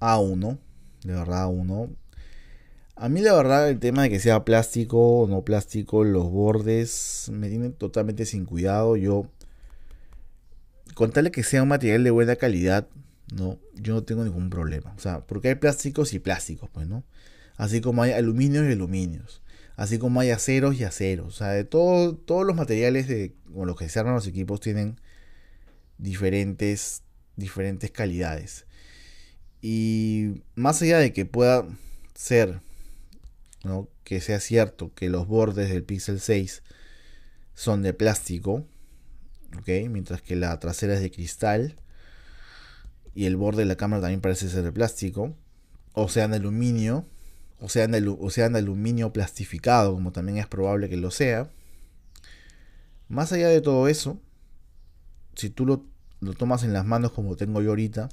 A1, 0.07 0.59
de 1.05 1.13
verdad 1.13 1.49
uno. 1.49 1.91
A 2.95 3.09
mí 3.09 3.21
la 3.21 3.35
verdad 3.35 3.69
el 3.69 3.79
tema 3.79 4.05
de 4.05 4.11
que 4.11 4.21
sea 4.21 4.45
plástico 4.45 5.21
o 5.21 5.27
no 5.27 5.43
plástico, 5.43 6.05
los 6.05 6.31
bordes 6.31 7.29
me 7.33 7.49
tienen 7.49 7.73
totalmente 7.73 8.25
sin 8.25 8.47
cuidado. 8.47 8.97
Yo, 8.97 9.27
con 10.95 11.11
tal 11.11 11.25
de 11.25 11.31
que 11.31 11.43
sea 11.43 11.63
un 11.63 11.69
material 11.69 12.05
de 12.05 12.11
buena 12.11 12.37
calidad, 12.37 12.89
no, 13.35 13.59
yo 13.75 13.95
no 13.95 14.05
tengo 14.05 14.25
ningún 14.25 14.49
problema. 14.49 14.95
O 14.97 15.01
sea, 15.01 15.27
porque 15.27 15.49
hay 15.49 15.55
plásticos 15.57 16.15
y 16.15 16.21
plásticos, 16.21 16.71
pues, 16.71 16.87
¿no? 16.87 17.05
Así 17.57 17.81
como 17.81 18.03
hay 18.03 18.13
aluminios 18.13 18.65
y 18.67 18.73
aluminios. 18.73 19.43
Así 19.77 19.99
como 19.99 20.21
hay 20.21 20.31
aceros 20.31 20.77
y 20.77 20.85
aceros. 20.85 21.27
O 21.27 21.37
sea, 21.37 21.49
de 21.49 21.65
todo, 21.65 22.15
todos 22.17 22.47
los 22.47 22.57
materiales 22.57 23.33
con 23.53 23.67
los 23.67 23.77
que 23.77 23.89
se 23.89 23.99
arman 23.99 24.15
los 24.15 24.27
equipos 24.27 24.61
tienen 24.61 25.01
diferentes, 25.99 27.03
diferentes 27.37 27.91
calidades. 27.91 28.67
Y 29.61 30.43
más 30.55 30.83
allá 30.83 30.99
de 30.99 31.13
que 31.13 31.27
pueda 31.27 31.67
ser, 32.15 32.61
¿no? 33.65 33.89
que 34.05 34.21
sea 34.21 34.39
cierto 34.39 34.95
que 34.95 35.09
los 35.09 35.27
bordes 35.27 35.69
del 35.69 35.83
Pixel 35.83 36.21
6 36.21 36.63
son 37.55 37.83
de 37.83 37.93
plástico, 37.93 38.65
¿ok? 39.59 39.69
mientras 39.91 40.23
que 40.23 40.37
la 40.37 40.59
trasera 40.61 40.95
es 40.95 41.01
de 41.01 41.11
cristal 41.11 41.77
y 43.17 43.25
el 43.25 43.37
borde 43.37 43.63
de 43.63 43.65
la 43.65 43.77
cámara 43.77 44.03
también 44.03 44.21
parece 44.21 44.49
ser 44.49 44.63
de 44.63 44.71
plástico, 44.71 45.35
o 45.95 46.09
sea, 46.09 46.29
de 46.29 46.37
aluminio, 46.37 47.07
o 47.59 47.69
sea, 47.69 47.89
de 47.89 48.59
aluminio 48.59 49.13
plastificado, 49.13 49.95
como 49.95 50.13
también 50.13 50.39
es 50.39 50.47
probable 50.47 50.89
que 50.89 50.99
lo 50.99 51.11
sea. 51.11 51.51
Más 53.09 53.33
allá 53.33 53.49
de 53.49 53.63
todo 53.63 53.89
eso, 53.89 54.21
si 55.35 55.49
tú 55.49 55.65
lo, 55.65 55.85
lo 56.21 56.35
tomas 56.35 56.63
en 56.63 56.75
las 56.75 56.85
manos 56.85 57.13
como 57.13 57.37
tengo 57.37 57.63
yo 57.63 57.71
ahorita, 57.71 58.11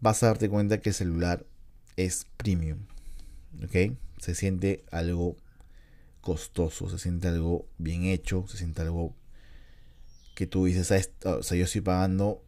vas 0.00 0.22
a 0.22 0.26
darte 0.26 0.48
cuenta 0.48 0.80
que 0.80 0.90
el 0.90 0.94
celular 0.94 1.44
es 1.96 2.26
premium. 2.36 2.78
¿Ok? 3.64 3.96
Se 4.18 4.34
siente 4.34 4.84
algo 4.90 5.36
costoso, 6.20 6.90
se 6.90 6.98
siente 6.98 7.28
algo 7.28 7.66
bien 7.78 8.04
hecho, 8.04 8.44
se 8.48 8.58
siente 8.58 8.82
algo 8.82 9.14
que 10.34 10.46
tú 10.46 10.66
dices, 10.66 11.10
ah, 11.24 11.36
o 11.36 11.42
sea, 11.42 11.58
yo 11.58 11.64
estoy 11.64 11.80
pagando 11.80 12.42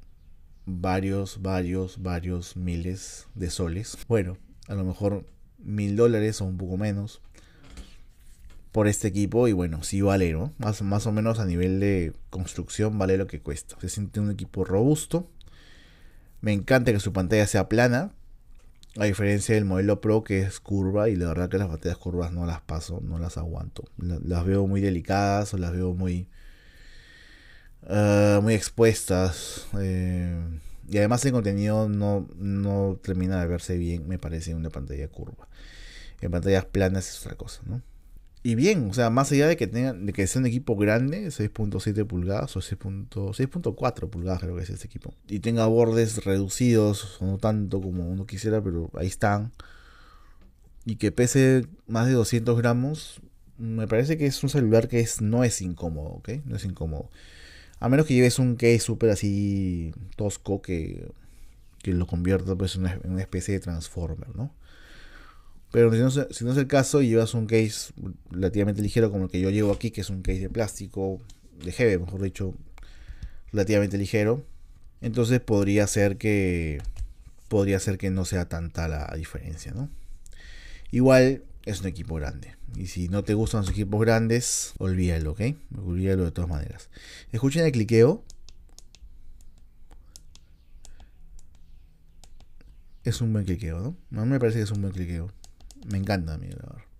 varios, 0.67 1.43
varios, 1.43 2.03
varios 2.03 2.57
miles 2.57 3.27
de 3.35 3.51
soles. 3.51 3.97
Bueno, 4.09 4.37
a 4.69 4.75
lo 4.75 4.85
mejor 4.85 5.27
mil 5.59 5.97
dólares 5.97 6.41
o 6.41 6.45
un 6.45 6.57
poco 6.57 6.77
menos 6.77 7.21
por 8.73 8.87
este 8.87 9.09
equipo 9.09 9.49
y 9.49 9.53
bueno, 9.53 9.83
sí 9.83 10.01
vale, 10.01 10.33
¿no? 10.33 10.53
Más, 10.59 10.83
más 10.83 11.07
o 11.07 11.13
menos 11.13 11.39
a 11.41 11.47
nivel 11.47 11.81
de 11.81 12.13
construcción 12.31 12.99
vale 12.99 13.17
lo 13.17 13.27
que 13.27 13.41
cuesta. 13.41 13.77
Se 13.81 13.89
siente 13.89 14.21
un 14.21 14.31
equipo 14.31 14.65
robusto, 14.65 15.29
me 16.41 16.53
encanta 16.53 16.93
que 16.93 17.01
su 17.01 17.13
pantalla 17.13 17.47
sea 17.47 17.69
plana. 17.69 18.13
A 18.99 19.05
diferencia 19.05 19.55
del 19.55 19.65
modelo 19.65 20.01
Pro 20.01 20.25
que 20.25 20.41
es 20.41 20.59
curva 20.59 21.09
y 21.09 21.15
la 21.15 21.29
verdad 21.29 21.49
que 21.49 21.59
las 21.59 21.69
pantallas 21.69 21.97
curvas 21.97 22.33
no 22.33 22.45
las 22.45 22.61
paso, 22.61 23.01
no 23.01 23.19
las 23.21 23.39
aguanto. 23.39 23.85
Las 23.99 24.45
veo 24.45 24.67
muy 24.67 24.81
delicadas 24.81 25.55
o 25.55 25.59
las 25.59 25.71
veo 25.73 25.95
muy, 25.95 26.29
uh, 27.83 28.43
muy 28.43 28.55
expuestas. 28.55 29.69
Eh, 29.79 30.43
y 30.89 30.99
además 30.99 31.25
el 31.25 31.33
contenido 31.33 31.89
no, 31.89 32.27
no 32.37 32.99
termina 33.01 33.41
de 33.41 33.47
verse 33.47 33.79
bien, 33.79 34.09
me 34.09 34.19
parece, 34.19 34.51
en 34.51 34.57
una 34.57 34.71
pantalla 34.71 35.07
curva. 35.07 35.49
En 36.21 36.33
pantallas 36.33 36.65
planas 36.65 37.09
es 37.09 37.21
otra 37.25 37.37
cosa, 37.37 37.63
¿no? 37.67 37.83
Y 38.43 38.55
bien, 38.55 38.91
o 38.91 38.95
sea, 38.95 39.11
más 39.11 39.31
allá 39.33 39.49
de 39.49 39.57
que 39.57 39.67
tengan, 39.67 40.07
de 40.07 40.13
que 40.13 40.27
sea 40.27 40.41
un 40.41 40.47
equipo 40.47 40.77
grande, 40.77 41.27
6.7 41.27 42.07
pulgadas 42.07 42.57
o 42.57 42.61
6.4 42.61 44.09
pulgadas 44.09 44.41
creo 44.41 44.57
que 44.57 44.63
es 44.63 44.71
este 44.71 44.87
equipo, 44.87 45.15
y 45.29 45.41
tenga 45.41 45.67
bordes 45.67 46.25
reducidos, 46.25 47.19
no 47.21 47.39
tanto 47.39 47.81
como 47.81 48.09
uno 48.09 48.27
quisiera, 48.27 48.63
pero 48.63 48.91
ahí 48.95 49.09
están, 49.09 49.53
y 50.87 50.97
que 50.97 51.13
pese 51.13 51.67
más 51.87 52.07
de 52.07 52.15
200 52.15 52.57
gramos, 52.57 53.21
me 53.59 53.87
parece 53.87 54.17
que 54.17 54.27
es 54.27 54.43
un 54.43 54.49
celular 54.49 54.89
que 54.89 55.01
es, 55.01 55.21
no 55.21 55.45
es 55.45 55.61
incómodo, 55.61 56.09
¿ok? 56.09 56.31
No 56.47 56.57
es 56.57 56.65
incómodo. 56.65 57.11
A 57.79 57.89
menos 57.89 58.07
que 58.07 58.15
lleves 58.15 58.39
un 58.39 58.57
case 58.57 58.81
súper 58.81 59.11
así 59.11 59.93
tosco 60.17 60.63
que, 60.63 61.13
que 61.83 61.93
lo 61.93 62.07
convierta 62.07 62.57
pues, 62.57 62.77
en 62.77 62.87
una 63.05 63.21
especie 63.21 63.55
de 63.55 63.61
transformer, 63.61 64.35
¿no? 64.35 64.51
Pero 65.71 65.93
si 65.93 66.45
no, 66.45 66.53
es 66.53 66.59
el 66.59 66.67
caso 66.67 67.01
y 67.01 67.09
llevas 67.09 67.35
un 67.35 67.47
case 67.47 67.93
relativamente 68.31 68.83
ligero 68.83 69.11
como 69.11 69.25
el 69.25 69.31
que 69.31 69.41
yo 69.41 69.51
llevo 69.51 69.73
aquí, 69.73 69.91
que 69.91 70.01
es 70.01 70.11
un 70.11 70.23
case 70.23 70.41
de 70.41 70.51
plástico, 70.51 71.21
de 71.65 71.71
heavy, 71.71 71.99
mejor 71.99 72.23
dicho, 72.23 72.55
relativamente 73.53 73.97
ligero, 73.97 74.45
entonces 75.01 75.41
podría 75.41 75.87
ser 75.87 76.17
que 76.17 76.83
podría 77.49 77.81
ser 77.81 77.99
que 77.99 78.11
no 78.11 78.25
sea 78.25 78.49
tanta 78.49 78.89
la 78.89 79.13
diferencia, 79.17 79.73
¿no? 79.73 79.89
Igual 80.91 81.45
es 81.65 81.81
un 81.81 81.87
equipo 81.87 82.15
grande. 82.17 82.57
Y 82.77 82.87
si 82.87 83.09
no 83.09 83.25
te 83.25 83.35
gustan 83.35 83.63
los 83.63 83.71
equipos 83.71 84.01
grandes, 84.01 84.73
olvídalo, 84.79 85.33
¿ok? 85.33 85.41
Olvídalo 85.77 86.25
de 86.25 86.31
todas 86.33 86.51
maneras. 86.51 86.91
Escuchen 87.33 87.65
el 87.65 87.73
cliqueo. 87.73 88.25
Es 93.03 93.21
un 93.21 93.33
buen 93.33 93.45
cliqueo, 93.45 93.97
¿no? 94.11 94.21
A 94.21 94.25
mí 94.25 94.31
me 94.31 94.39
parece 94.39 94.59
que 94.59 94.65
es 94.65 94.71
un 94.71 94.83
buen 94.83 94.93
cliqueo. 94.93 95.33
Me 95.87 95.99
encanta 95.99 96.35
a 96.35 96.39
mí, 96.39 96.49
no 96.49 96.91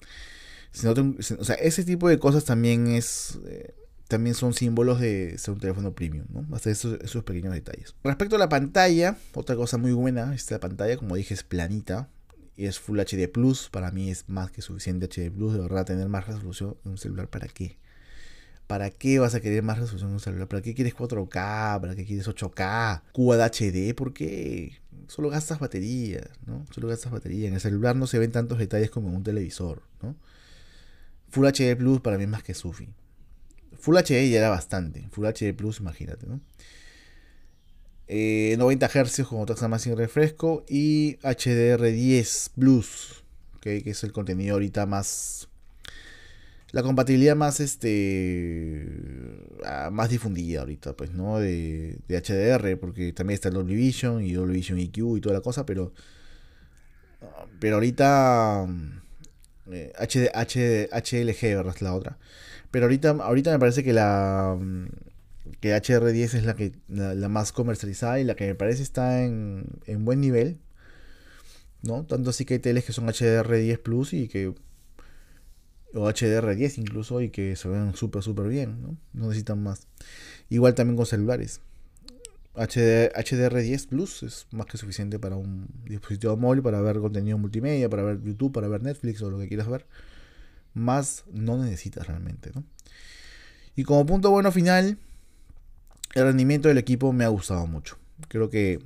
o 0.73 1.45
sea, 1.45 1.57
ese 1.57 1.85
tipo 1.85 2.09
de 2.09 2.19
cosas 2.19 2.45
también 2.45 2.89
es. 2.89 3.39
Eh, 3.47 3.75
también 4.09 4.35
son 4.35 4.55
símbolos 4.55 4.99
de 5.01 5.39
ser 5.39 5.55
un 5.55 5.61
teléfono 5.61 5.93
premium, 5.93 6.27
¿no? 6.31 6.45
Hasta 6.55 6.71
esos, 6.71 7.01
esos 7.01 7.23
pequeños 7.23 7.53
detalles. 7.55 7.95
Respecto 8.03 8.35
a 8.37 8.39
la 8.41 8.49
pantalla, 8.49 9.17
otra 9.35 9.55
cosa 9.55 9.79
muy 9.79 9.93
buena, 9.93 10.35
esta 10.35 10.59
pantalla, 10.59 10.97
como 10.97 11.15
dije, 11.15 11.35
es 11.35 11.45
planita. 11.45 12.09
Y 12.57 12.67
es 12.67 12.79
Full 12.79 12.99
HD 12.99 13.29
Plus. 13.29 13.69
Para 13.71 13.91
mí 13.91 14.11
es 14.11 14.29
más 14.29 14.51
que 14.51 14.63
suficiente 14.63 15.07
HD 15.07 15.31
Plus. 15.31 15.55
De 15.55 15.61
verdad, 15.61 15.87
tener 15.87 16.09
más 16.09 16.27
resolución 16.27 16.77
en 16.85 16.93
un 16.93 16.99
celular, 16.99 17.29
¿para 17.29 17.47
qué? 17.47 17.79
¿Para 18.67 18.91
qué 18.91 19.19
vas 19.19 19.35
a 19.35 19.41
querer 19.41 19.63
más 19.63 19.79
resolución 19.79 20.11
en 20.11 20.15
un 20.15 20.21
celular? 20.21 20.49
¿Para 20.49 20.63
qué 20.63 20.75
quieres 20.75 20.95
4K? 20.95 21.81
¿Para 21.81 21.95
qué 21.95 22.05
quieres 22.05 22.29
8K? 22.29 23.03
QHD, 23.13 23.95
¿por 23.95 24.13
qué? 24.13 24.80
Solo 25.09 25.31
gastas 25.31 25.59
batería, 25.59 26.31
¿no? 26.47 26.65
Solo 26.71 26.89
gastas 26.89 27.13
batería. 27.13 27.49
En 27.49 27.55
el 27.55 27.61
celular 27.61 27.97
no 27.97 28.07
se 28.07 28.19
ven 28.19 28.33
tantos 28.33 28.59
detalles 28.59 28.91
como 28.91 29.09
en 29.09 29.17
un 29.17 29.23
televisor, 29.23 29.83
¿no? 30.03 30.17
Full 31.31 31.47
HD 31.47 31.77
Plus 31.77 32.01
para 32.01 32.17
mí 32.17 32.25
es 32.25 32.31
más 32.31 32.43
que 32.43 32.55
Sufi. 32.55 32.89
Full 33.79 33.97
HD 33.97 34.31
ya 34.31 34.39
era 34.39 34.51
bastante. 34.51 35.09
Full 35.11 35.27
HD 35.27 35.55
Plus, 35.55 35.81
imagínate, 35.81 36.27
¿no? 36.27 36.41
90 38.09 38.87
eh, 38.87 38.89
Hz 38.89 39.27
con 39.29 39.47
taxa 39.47 39.69
más 39.69 39.83
sin 39.83 39.97
refresco 39.97 40.65
y 40.69 41.17
HDR10 41.19 42.51
Plus, 42.59 43.23
que 43.61 43.83
es 43.87 44.03
el 44.03 44.13
contenido 44.13 44.55
ahorita 44.55 44.85
más 44.87 45.50
la 46.73 46.83
compatibilidad 46.83 47.37
más 47.37 47.61
este 47.61 48.87
ah, 49.65 49.91
más 49.93 50.09
difundida 50.09 50.61
ahorita 50.61 50.97
pues 50.97 51.13
no 51.13 51.39
de, 51.39 51.99
HDR 52.09 52.79
porque 52.79 53.13
también 53.13 53.35
está 53.35 53.49
el 53.49 53.55
Dolby 53.55 53.75
Vision 53.75 54.23
y 54.25 54.33
Dolby 54.33 54.55
Vision 54.55 54.79
EQ 54.79 55.17
y 55.17 55.21
toda 55.21 55.35
la 55.35 55.41
cosa 55.41 55.67
pero 55.67 55.93
pero 57.59 57.77
ahorita 57.77 58.67
HD, 59.99 60.31
HD, 60.35 60.89
HLG 60.91 61.57
¿verdad? 61.57 61.75
es 61.75 61.83
la 61.83 61.95
otra. 61.95 62.19
Pero 62.71 62.87
ahorita 62.87 63.11
ahorita 63.11 63.53
me 63.53 63.59
parece 63.59 63.85
que 63.85 63.93
la 63.93 64.59
que 65.61 65.75
HDR10 65.77 66.35
es 66.35 66.45
la 66.45 66.55
que 66.55 66.73
la, 66.89 67.29
más 67.29 67.53
comercializada 67.53 68.21
y 68.21 68.25
la 68.25 68.35
que 68.35 68.47
me 68.47 68.55
parece 68.55 68.83
está 68.83 69.23
en, 69.23 69.67
en 69.87 70.05
buen 70.05 70.21
nivel 70.21 70.59
no 71.83 72.05
tanto 72.05 72.31
así 72.31 72.45
que 72.45 72.55
hay 72.55 72.61
teles 72.61 72.85
que 72.85 72.93
son 72.93 73.07
HDR10 73.07 73.79
Plus 73.79 74.13
y 74.13 74.29
que 74.29 74.55
o 75.95 76.09
HDR10 76.09 76.79
incluso 76.79 77.21
y 77.21 77.31
que 77.31 77.57
se 77.57 77.69
ven 77.69 77.95
súper 77.95 78.23
súper 78.23 78.49
bien, 78.49 78.83
¿no? 78.83 78.97
no 79.13 79.29
necesitan 79.29 79.63
más. 79.63 79.87
Igual 80.49 80.75
también 80.75 80.97
con 80.97 81.07
celulares. 81.07 81.61
HD, 82.55 83.13
HDR10 83.15 83.87
Plus 83.89 84.23
es 84.23 84.47
más 84.51 84.67
que 84.67 84.77
suficiente 84.77 85.19
para 85.19 85.37
un 85.37 85.69
dispositivo 85.85 86.37
móvil, 86.37 86.63
para 86.63 86.81
ver 86.81 86.99
contenido 86.99 87.39
multimedia, 87.39 87.89
para 87.89 88.03
ver 88.03 88.21
YouTube, 88.23 88.53
para 88.53 88.69
ver 88.69 88.83
Netflix 88.83 89.23
o 89.23 89.31
lo 89.31 89.39
que 89.39 89.49
quieras 89.49 89.69
ver. 89.69 89.87
Más 90.75 91.25
no 91.33 91.63
necesitas 91.63 92.07
realmente, 92.07 92.51
¿no? 92.55 92.65
Y 93.77 93.85
como 93.85 94.05
punto 94.05 94.31
bueno 94.31 94.53
final, 94.53 94.99
el 96.15 96.25
rendimiento 96.25 96.69
del 96.69 96.79
equipo 96.79 97.13
me 97.13 97.25
ha 97.25 97.29
gustado 97.29 97.67
mucho. 97.67 97.99
Creo 98.29 98.51
que 98.51 98.81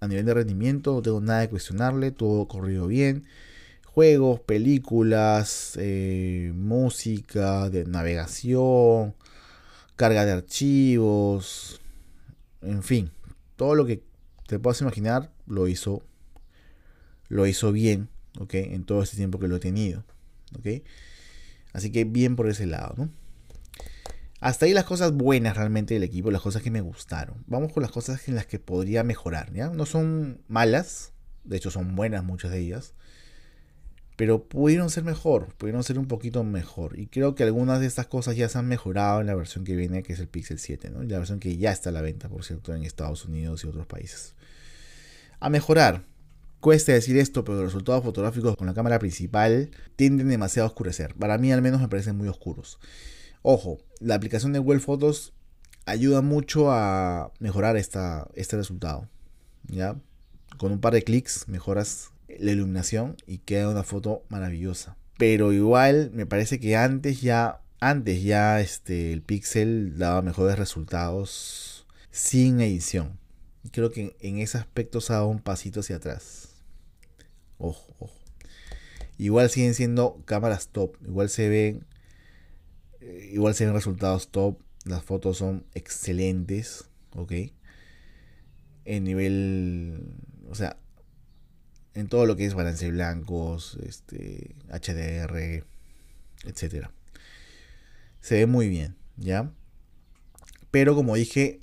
a 0.00 0.06
nivel 0.06 0.26
de 0.26 0.34
rendimiento 0.34 0.92
no 0.92 1.02
tengo 1.02 1.20
nada 1.20 1.42
que 1.42 1.50
cuestionarle, 1.50 2.12
todo 2.12 2.46
corrido 2.46 2.86
bien 2.86 3.24
juegos, 3.98 4.38
películas, 4.38 5.72
eh, 5.76 6.52
música, 6.54 7.68
de 7.68 7.84
navegación, 7.84 9.16
carga 9.96 10.24
de 10.24 10.30
archivos, 10.30 11.80
en 12.62 12.84
fin, 12.84 13.10
todo 13.56 13.74
lo 13.74 13.86
que 13.86 14.04
te 14.46 14.60
puedas 14.60 14.80
imaginar 14.82 15.32
lo 15.48 15.66
hizo, 15.66 16.04
lo 17.26 17.48
hizo 17.48 17.72
bien, 17.72 18.08
¿ok? 18.38 18.54
En 18.54 18.84
todo 18.84 19.02
este 19.02 19.16
tiempo 19.16 19.40
que 19.40 19.48
lo 19.48 19.56
he 19.56 19.58
tenido, 19.58 20.04
¿ok? 20.56 20.84
Así 21.72 21.90
que 21.90 22.04
bien 22.04 22.36
por 22.36 22.48
ese 22.48 22.66
lado. 22.66 23.08
Hasta 24.38 24.66
ahí 24.66 24.74
las 24.74 24.84
cosas 24.84 25.10
buenas 25.10 25.56
realmente 25.56 25.94
del 25.94 26.04
equipo, 26.04 26.30
las 26.30 26.42
cosas 26.42 26.62
que 26.62 26.70
me 26.70 26.82
gustaron. 26.82 27.42
Vamos 27.48 27.72
con 27.72 27.82
las 27.82 27.90
cosas 27.90 28.28
en 28.28 28.36
las 28.36 28.46
que 28.46 28.60
podría 28.60 29.02
mejorar. 29.02 29.50
No 29.50 29.86
son 29.86 30.40
malas, 30.46 31.14
De 31.42 31.56
hecho, 31.56 31.72
son 31.72 31.96
buenas 31.96 32.22
muchas 32.22 32.52
de 32.52 32.60
ellas. 32.60 32.94
Pero 34.18 34.42
pudieron 34.42 34.90
ser 34.90 35.04
mejor, 35.04 35.54
pudieron 35.58 35.84
ser 35.84 35.96
un 35.96 36.08
poquito 36.08 36.42
mejor. 36.42 36.98
Y 36.98 37.06
creo 37.06 37.36
que 37.36 37.44
algunas 37.44 37.78
de 37.78 37.86
estas 37.86 38.08
cosas 38.08 38.34
ya 38.34 38.48
se 38.48 38.58
han 38.58 38.66
mejorado 38.66 39.20
en 39.20 39.28
la 39.28 39.36
versión 39.36 39.62
que 39.62 39.76
viene, 39.76 40.02
que 40.02 40.14
es 40.14 40.18
el 40.18 40.26
Pixel 40.26 40.58
7, 40.58 40.90
¿no? 40.90 41.04
La 41.04 41.18
versión 41.18 41.38
que 41.38 41.56
ya 41.56 41.70
está 41.70 41.90
a 41.90 41.92
la 41.92 42.02
venta, 42.02 42.28
por 42.28 42.44
cierto, 42.44 42.74
en 42.74 42.82
Estados 42.82 43.26
Unidos 43.26 43.62
y 43.62 43.68
otros 43.68 43.86
países. 43.86 44.34
A 45.38 45.50
mejorar. 45.50 46.02
Cuesta 46.58 46.90
decir 46.90 47.16
esto, 47.16 47.44
pero 47.44 47.58
los 47.58 47.66
resultados 47.66 48.02
fotográficos 48.02 48.56
con 48.56 48.66
la 48.66 48.74
cámara 48.74 48.98
principal 48.98 49.70
tienden 49.94 50.28
demasiado 50.28 50.66
a 50.66 50.70
oscurecer. 50.70 51.14
Para 51.14 51.38
mí 51.38 51.52
al 51.52 51.62
menos 51.62 51.80
me 51.80 51.86
parecen 51.86 52.16
muy 52.16 52.26
oscuros. 52.26 52.80
Ojo, 53.42 53.78
la 54.00 54.16
aplicación 54.16 54.52
de 54.52 54.58
Google 54.58 54.80
Photos 54.80 55.32
ayuda 55.86 56.22
mucho 56.22 56.72
a 56.72 57.30
mejorar 57.38 57.76
esta, 57.76 58.26
este 58.34 58.56
resultado. 58.56 59.08
¿ya? 59.68 59.94
Con 60.56 60.72
un 60.72 60.80
par 60.80 60.94
de 60.94 61.04
clics 61.04 61.46
mejoras 61.46 62.10
la 62.38 62.52
iluminación 62.52 63.16
y 63.26 63.38
queda 63.38 63.70
una 63.70 63.82
foto 63.82 64.24
maravillosa. 64.28 64.96
Pero 65.18 65.52
igual 65.52 66.10
me 66.12 66.26
parece 66.26 66.60
que 66.60 66.76
antes 66.76 67.20
ya, 67.20 67.60
antes 67.80 68.22
ya 68.22 68.60
este, 68.60 69.12
el 69.12 69.22
Pixel 69.22 69.98
daba 69.98 70.22
mejores 70.22 70.58
resultados 70.58 71.86
sin 72.10 72.60
edición. 72.60 73.18
Creo 73.72 73.90
que 73.90 74.16
en, 74.20 74.38
ese 74.38 74.58
aspecto 74.58 75.00
se 75.00 75.12
ha 75.12 75.16
dado 75.16 75.28
un 75.28 75.40
pasito 75.40 75.80
hacia 75.80 75.96
atrás. 75.96 76.50
Ojo, 77.58 77.94
ojo. 77.98 78.16
Igual 79.18 79.50
siguen 79.50 79.74
siendo 79.74 80.22
cámaras 80.24 80.68
top. 80.68 80.96
Igual 81.04 81.28
se 81.28 81.48
ven. 81.48 81.86
Eh, 83.00 83.30
igual 83.32 83.54
se 83.54 83.64
ven 83.64 83.74
resultados 83.74 84.28
top. 84.28 84.58
Las 84.84 85.02
fotos 85.02 85.38
son 85.38 85.66
excelentes. 85.74 86.88
Ok. 87.14 87.32
En 88.84 89.04
nivel. 89.04 90.14
O 90.48 90.54
sea, 90.54 90.78
en 91.94 92.08
todo 92.08 92.26
lo 92.26 92.36
que 92.36 92.44
es 92.46 92.54
balance 92.54 92.90
blancos, 92.90 93.78
este, 93.84 94.54
HDR, 94.68 95.64
etcétera. 96.44 96.92
Se 98.20 98.36
ve 98.36 98.46
muy 98.46 98.68
bien, 98.68 98.96
¿ya? 99.16 99.52
Pero 100.70 100.94
como 100.94 101.14
dije, 101.16 101.60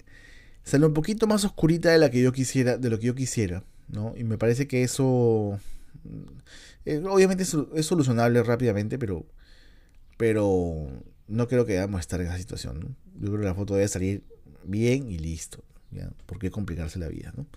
sale 0.64 0.86
un 0.86 0.94
poquito 0.94 1.28
más 1.28 1.46
oscurita 1.46 1.92
de 1.92 2.00
la 2.00 2.10
que 2.10 2.22
yo 2.22 2.32
quisiera, 2.32 2.78
de 2.78 2.90
lo 2.90 3.00
que 3.00 3.08
yo 3.08 3.16
quisiera, 3.16 3.64
¿no? 3.88 4.14
Y 4.18 4.24
me 4.24 4.38
parece 4.38 4.68
que 4.68 4.84
eso 4.84 5.60
eh, 6.86 7.02
obviamente 7.08 7.44
es, 7.44 7.86
solucionable 7.86 8.42
rápidamente, 8.44 8.98
pero 8.98 9.26
pero 10.18 10.88
no 11.28 11.48
creo 11.48 11.66
que 11.66 11.74
debamos 11.74 12.00
estar 12.00 12.22
en 12.22 12.28
esa 12.28 12.38
situación, 12.38 12.96
Yo 13.20 13.28
creo 13.28 13.40
que 13.40 13.46
la 13.46 13.56
foto 13.56 13.76
debe 13.76 13.88
salir 13.88 14.24
bien 14.64 15.12
y 15.12 15.18
listo, 15.18 15.64
¿ya? 15.92 16.10
¿Por 16.26 16.50
complicarse 16.52 17.00
la 17.00 17.10
vida, 17.10 17.34
no? 17.36 17.48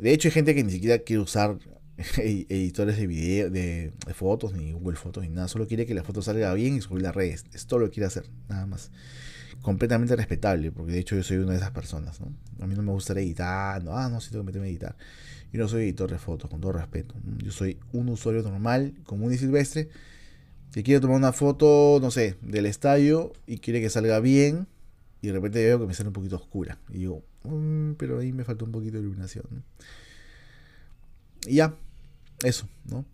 De 0.00 0.12
hecho, 0.12 0.28
hay 0.28 0.32
gente 0.32 0.54
que 0.54 0.62
ni 0.62 0.72
siquiera 0.72 0.98
quiere 0.98 1.22
usar 1.22 1.58
editores 2.18 2.98
de 2.98 3.06
video, 3.06 3.50
de, 3.50 3.92
fotos, 4.14 4.52
ni 4.52 4.72
Google 4.72 4.96
Fotos, 4.96 5.24
ni 5.24 5.30
nada. 5.30 5.48
Solo 5.48 5.66
quiere 5.66 5.86
que 5.86 5.94
la 5.94 6.04
foto 6.04 6.22
salga 6.22 6.52
bien 6.54 6.76
y 6.76 6.80
subir 6.80 7.02
las 7.02 7.14
redes. 7.14 7.44
Es 7.52 7.66
todo 7.66 7.80
lo 7.80 7.86
que 7.86 7.92
quiere 7.92 8.06
hacer, 8.06 8.28
nada 8.48 8.66
más. 8.66 8.90
Completamente 9.62 10.14
respetable, 10.14 10.70
porque 10.70 10.92
de 10.92 10.98
hecho 10.98 11.16
yo 11.16 11.22
soy 11.22 11.38
una 11.38 11.52
de 11.52 11.58
esas 11.58 11.70
personas. 11.70 12.20
¿no? 12.20 12.32
A 12.60 12.66
mí 12.66 12.74
no 12.74 12.82
me 12.82 12.92
gusta 12.92 13.14
editar. 13.14 13.82
Ah, 13.88 14.08
no, 14.10 14.20
sí 14.20 14.30
tengo 14.30 14.44
que 14.44 14.46
meterme 14.46 14.68
a 14.68 14.70
editar. 14.70 14.96
Yo 15.52 15.60
no 15.60 15.68
soy 15.68 15.84
editor 15.84 16.10
de 16.10 16.18
fotos, 16.18 16.50
con 16.50 16.60
todo 16.60 16.72
respeto. 16.72 17.14
Yo 17.42 17.50
soy 17.50 17.78
un 17.92 18.08
usuario 18.10 18.42
normal, 18.42 18.94
común 19.04 19.32
y 19.32 19.38
silvestre, 19.38 19.88
que 20.72 20.82
quiere 20.82 21.00
tomar 21.00 21.16
una 21.16 21.32
foto, 21.32 21.98
no 22.02 22.10
sé, 22.10 22.36
del 22.42 22.66
estadio 22.66 23.32
y 23.46 23.58
quiere 23.58 23.80
que 23.80 23.88
salga 23.88 24.20
bien. 24.20 24.66
Y 25.22 25.28
de 25.28 25.32
repente 25.32 25.64
veo 25.64 25.80
que 25.80 25.86
me 25.86 25.94
sale 25.94 26.08
un 26.08 26.12
poquito 26.12 26.36
oscura. 26.36 26.78
Y 26.90 26.98
digo, 26.98 27.24
mm, 27.44 27.92
pero 27.92 28.18
ahí 28.18 28.32
me 28.32 28.44
falta 28.44 28.64
un 28.64 28.72
poquito 28.72 28.94
de 28.94 29.00
iluminación. 29.00 29.64
Y 31.46 31.56
ya, 31.56 31.74
eso, 32.42 32.68
¿no? 32.84 33.04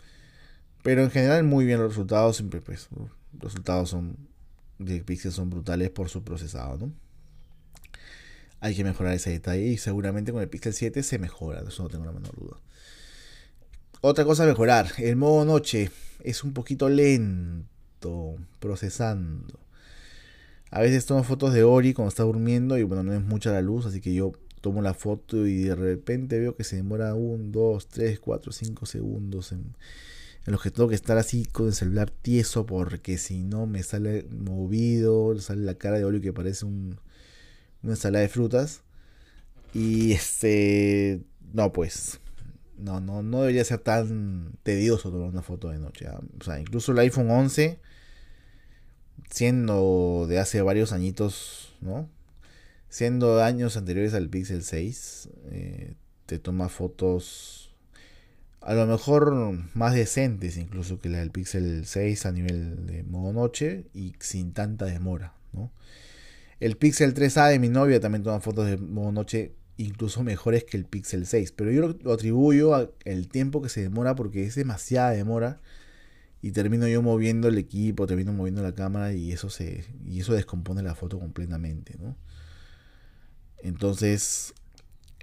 Pero 0.83 1.03
en 1.03 1.11
general 1.11 1.45
muy 1.45 1.65
bien 1.65 1.79
los 1.79 1.91
resultados, 1.91 2.37
siempre 2.37 2.61
pues, 2.61 2.89
los 2.93 3.09
resultados 3.41 3.91
son 3.91 4.17
de 4.79 5.01
Pixel 5.03 5.33
son 5.33 5.51
brutales 5.51 5.91
por 5.91 6.09
su 6.09 6.23
procesado, 6.23 6.79
¿no? 6.79 6.93
Hay 8.61 8.75
que 8.75 8.85
mejorar 8.85 9.15
ese 9.15 9.31
detalle 9.31 9.67
y 9.67 9.77
seguramente 9.77 10.33
con 10.33 10.41
el 10.41 10.49
Pixel 10.49 10.73
7 10.73 11.03
se 11.03 11.19
mejora, 11.19 11.63
eso 11.67 11.83
no 11.83 11.89
tengo 11.89 12.05
la 12.05 12.13
menor 12.13 12.35
duda. 12.37 12.57
Otra 14.01 14.25
cosa 14.25 14.45
a 14.45 14.47
mejorar, 14.47 14.93
el 14.99 15.17
modo 15.17 15.45
noche 15.45 15.91
es 16.23 16.45
un 16.45 16.53
poquito 16.53 16.89
lento 16.89 18.37
procesando. 18.61 19.59
A 20.73 20.81
veces 20.81 21.05
tomo 21.05 21.23
fotos 21.23 21.53
de 21.53 21.65
Ori 21.65 21.93
cuando 21.93 22.09
está 22.09 22.23
durmiendo 22.23 22.79
y 22.79 22.83
bueno, 22.83 23.03
no 23.03 23.13
es 23.13 23.21
mucha 23.21 23.53
la 23.53 23.61
luz, 23.61 23.85
así 23.85 24.01
que 24.01 24.15
yo 24.15 24.33
tomo 24.63 24.81
la 24.81 24.95
foto 24.95 25.47
y 25.47 25.65
de 25.65 25.75
repente 25.75 26.41
veo 26.41 26.57
que 26.57 26.65
se 26.65 26.77
demora 26.77 27.15
1, 27.15 27.51
2, 27.53 27.89
3, 27.89 28.19
4, 28.19 28.53
5 28.53 28.87
segundos 28.87 29.53
en, 29.53 29.77
los 30.47 30.63
que 30.63 30.71
tengo 30.71 30.89
que 30.89 30.95
estar 30.95 31.19
así 31.19 31.45
con 31.45 31.67
el 31.67 31.75
celular 31.75 32.11
tieso 32.11 32.65
porque 32.65 33.19
si 33.19 33.43
no 33.43 33.67
me 33.67 33.83
sale 33.83 34.27
movido, 34.31 35.39
sale 35.39 35.61
la 35.61 35.75
cara 35.75 35.99
de 35.99 36.07
Ori 36.07 36.23
que 36.23 36.33
parece 36.33 36.65
un, 36.65 36.99
una 37.83 37.93
ensalada 37.93 38.23
de 38.23 38.31
frutas. 38.31 38.81
Y 39.75 40.13
este, 40.13 41.21
no 41.53 41.71
pues, 41.75 42.19
no, 42.79 42.99
no, 43.01 43.23
no 43.23 43.43
debería 43.43 43.65
ser 43.65 43.81
tan 43.81 44.53
tedioso 44.63 45.11
tomar 45.11 45.29
una 45.29 45.43
foto 45.43 45.69
de 45.69 45.79
noche. 45.79 46.07
O 46.41 46.45
sea, 46.45 46.59
incluso 46.59 46.93
el 46.93 46.99
iPhone 47.01 47.31
11 47.31 47.79
siendo 49.33 50.27
de 50.29 50.39
hace 50.39 50.61
varios 50.61 50.93
añitos, 50.93 51.75
¿no? 51.81 52.09
Siendo 52.91 53.43
años 53.43 53.79
anteriores 53.79 54.13
al 54.13 54.29
Pixel 54.29 54.63
6, 54.63 55.31
eh, 55.51 55.95
te 56.27 56.39
toma 56.39 56.69
fotos 56.69 57.71
a 58.61 58.75
lo 58.75 58.87
mejor 58.87 59.35
más 59.75 59.95
decentes 59.95 60.57
incluso 60.57 61.01
que 61.01 61.09
la 61.09 61.19
del 61.19 61.31
Pixel 61.31 61.85
6 61.85 62.27
a 62.27 62.33
nivel 62.33 62.87
de 62.87 63.03
modo 63.03 63.33
noche 63.33 63.87
y 63.93 64.13
sin 64.21 64.53
tanta 64.53 64.85
demora, 64.85 65.35
¿no? 65.53 65.73
El 66.61 66.77
Pixel 66.77 67.13
3A 67.13 67.49
de 67.49 67.59
mi 67.59 67.69
novia 67.69 67.99
también 67.99 68.23
toma 68.23 68.39
fotos 68.41 68.67
de 68.67 68.77
modo 68.77 69.11
noche 69.11 69.53
incluso 69.79 70.23
mejores 70.23 70.63
que 70.63 70.77
el 70.77 70.85
Pixel 70.85 71.27
6, 71.27 71.53
pero 71.53 71.73
yo 71.73 71.97
lo 72.03 72.13
atribuyo 72.13 72.75
al 72.75 73.29
tiempo 73.29 73.63
que 73.63 73.69
se 73.69 73.81
demora 73.81 74.15
porque 74.15 74.45
es 74.45 74.55
demasiada 74.55 75.11
demora 75.11 75.61
y 76.43 76.51
termino 76.51 76.89
yo 76.89 77.01
moviendo 77.03 77.49
el 77.49 77.57
equipo, 77.57 78.07
termino 78.07 78.33
moviendo 78.33 78.63
la 78.63 78.75
cámara 78.75 79.13
y 79.15 79.33
eso 79.33 79.49
se 79.49 79.85
y 80.05 80.21
eso 80.21 80.35
descompone 80.35 80.83
la 80.83 80.97
foto 80.97 81.21
completamente, 81.21 81.97
¿no? 81.99 82.17
Entonces, 83.59 84.53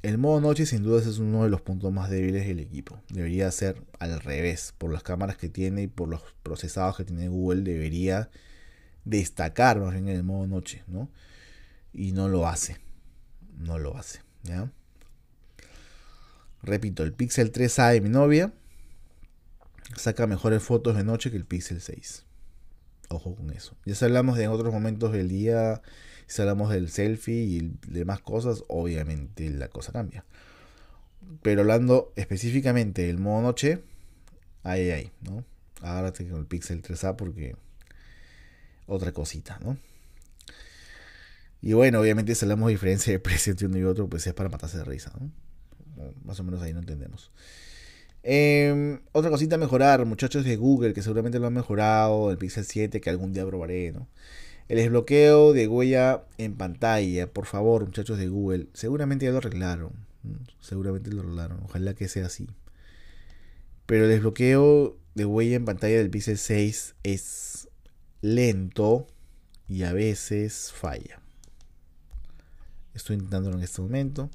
el 0.02 0.18
modo 0.18 0.40
noche 0.40 0.66
sin 0.66 0.82
duda 0.82 1.02
es 1.02 1.20
uno 1.20 1.44
de 1.44 1.50
los 1.50 1.62
puntos 1.62 1.92
más 1.92 2.10
débiles 2.10 2.48
del 2.48 2.62
equipo. 2.62 3.02
Debería 3.10 3.52
ser 3.52 3.84
al 4.00 4.22
revés, 4.22 4.74
por 4.78 4.94
las 4.94 5.04
cámaras 5.04 5.36
que 5.36 5.50
tiene 5.50 5.84
y 5.84 5.88
por 5.88 6.08
los 6.08 6.22
procesados 6.42 6.96
que 6.96 7.04
tiene 7.04 7.28
Google 7.28 7.64
debería 7.64 8.30
destacar 9.04 9.82
más 9.82 9.92
bien 9.94 10.08
el 10.08 10.24
modo 10.24 10.48
noche, 10.48 10.84
¿no? 10.88 11.10
Y 11.92 12.14
no 12.14 12.30
lo 12.30 12.48
hace. 12.48 12.78
No 13.58 13.78
lo 13.78 13.98
hace, 13.98 14.22
¿ya? 14.44 14.72
Repito, 16.64 17.04
el 17.04 17.12
Pixel 17.12 17.52
3A 17.52 17.92
de 17.92 18.00
mi 18.00 18.08
novia 18.08 18.54
saca 19.96 20.28
mejores 20.28 20.64
fotos 20.64 20.96
de 20.96 21.04
noche 21.04 21.32
que 21.32 21.38
el 21.38 21.46
Pixel 21.46 21.82
6. 21.82 22.26
Ojo 23.10 23.36
con 23.36 23.50
eso. 23.52 23.76
Ya 23.86 23.96
hablamos 24.06 24.38
de 24.38 24.44
en 24.44 24.52
otros 24.52 24.72
momentos 24.74 25.12
del 25.12 25.30
día, 25.30 25.82
si 26.28 26.42
hablamos 26.42 26.70
del 26.70 26.90
selfie 26.90 27.44
y 27.44 27.74
demás 27.88 28.22
cosas, 28.22 28.64
obviamente 28.68 29.50
la 29.50 29.68
cosa 29.70 29.92
cambia. 29.92 30.26
Pero 31.42 31.62
hablando 31.62 32.14
específicamente 32.16 33.08
del 33.08 33.18
modo 33.18 33.42
noche, 33.42 33.84
ahí, 34.64 34.92
ahí, 34.92 35.12
¿no? 35.22 35.44
Agárrate 35.82 36.28
con 36.28 36.40
el 36.40 36.46
Pixel 36.46 36.82
3A 36.82 37.16
porque 37.16 37.56
otra 38.86 39.12
cosita, 39.12 39.60
¿no? 39.64 39.78
Y 41.62 41.74
bueno, 41.74 42.00
obviamente 42.00 42.36
si 42.36 42.46
hablamos 42.46 42.68
de 42.68 42.74
diferencia 42.74 43.12
de 43.12 43.20
precio 43.20 43.52
entre 43.52 43.68
uno 43.68 43.78
y 43.78 43.84
otro, 43.84 44.08
pues 44.08 44.26
es 44.28 44.34
para 44.34 44.50
matarse 44.50 44.78
de 44.78 44.86
risa, 44.86 45.12
¿no? 45.20 45.32
Más 46.24 46.40
o 46.40 46.44
menos 46.44 46.62
ahí 46.62 46.74
no 46.74 46.80
entendemos. 46.80 47.32
Em, 48.24 49.00
otra 49.14 49.30
cosita 49.30 49.56
a 49.56 49.58
mejorar, 49.58 50.06
muchachos 50.06 50.44
de 50.44 50.58
Google, 50.58 50.94
que 50.94 51.02
seguramente 51.02 51.40
lo 51.40 51.48
han 51.48 51.54
mejorado, 51.54 52.32
el 52.32 52.38
Pixel 52.38 52.66
7 52.66 53.00
que 53.02 53.10
algún 53.10 53.34
día 53.34 53.46
probaré, 53.46 53.92
¿no? 53.92 54.08
El 54.68 54.78
desbloqueo 54.78 55.54
de 55.54 55.68
huella 55.68 56.24
en 56.38 56.56
pantalla, 56.56 57.32
por 57.32 57.46
favor, 57.46 57.86
muchachos 57.86 58.18
de 58.18 58.28
Google, 58.28 58.68
seguramente 58.74 59.26
ya 59.26 59.32
lo 59.32 59.38
arreglaron, 59.38 59.94
seguramente 60.62 61.12
lo 61.12 61.22
arreglaron, 61.22 61.62
ojalá 61.64 61.96
que 61.96 62.08
sea 62.08 62.28
así. 62.28 62.48
Pero 63.86 64.04
el 64.04 64.12
desbloqueo 64.12 64.98
de 65.16 65.26
huella 65.26 65.56
en 65.56 65.66
pantalla 65.66 65.98
del 65.98 66.12
Pixel 66.12 66.38
6 66.38 66.96
es 67.04 67.70
lento 68.22 69.08
y 69.68 69.84
a 69.84 69.94
veces 69.94 70.72
falla. 70.72 71.20
Estoy 72.94 73.16
intentándolo 73.16 73.58
en 73.58 73.64
este 73.64 73.82
momento. 73.82 74.30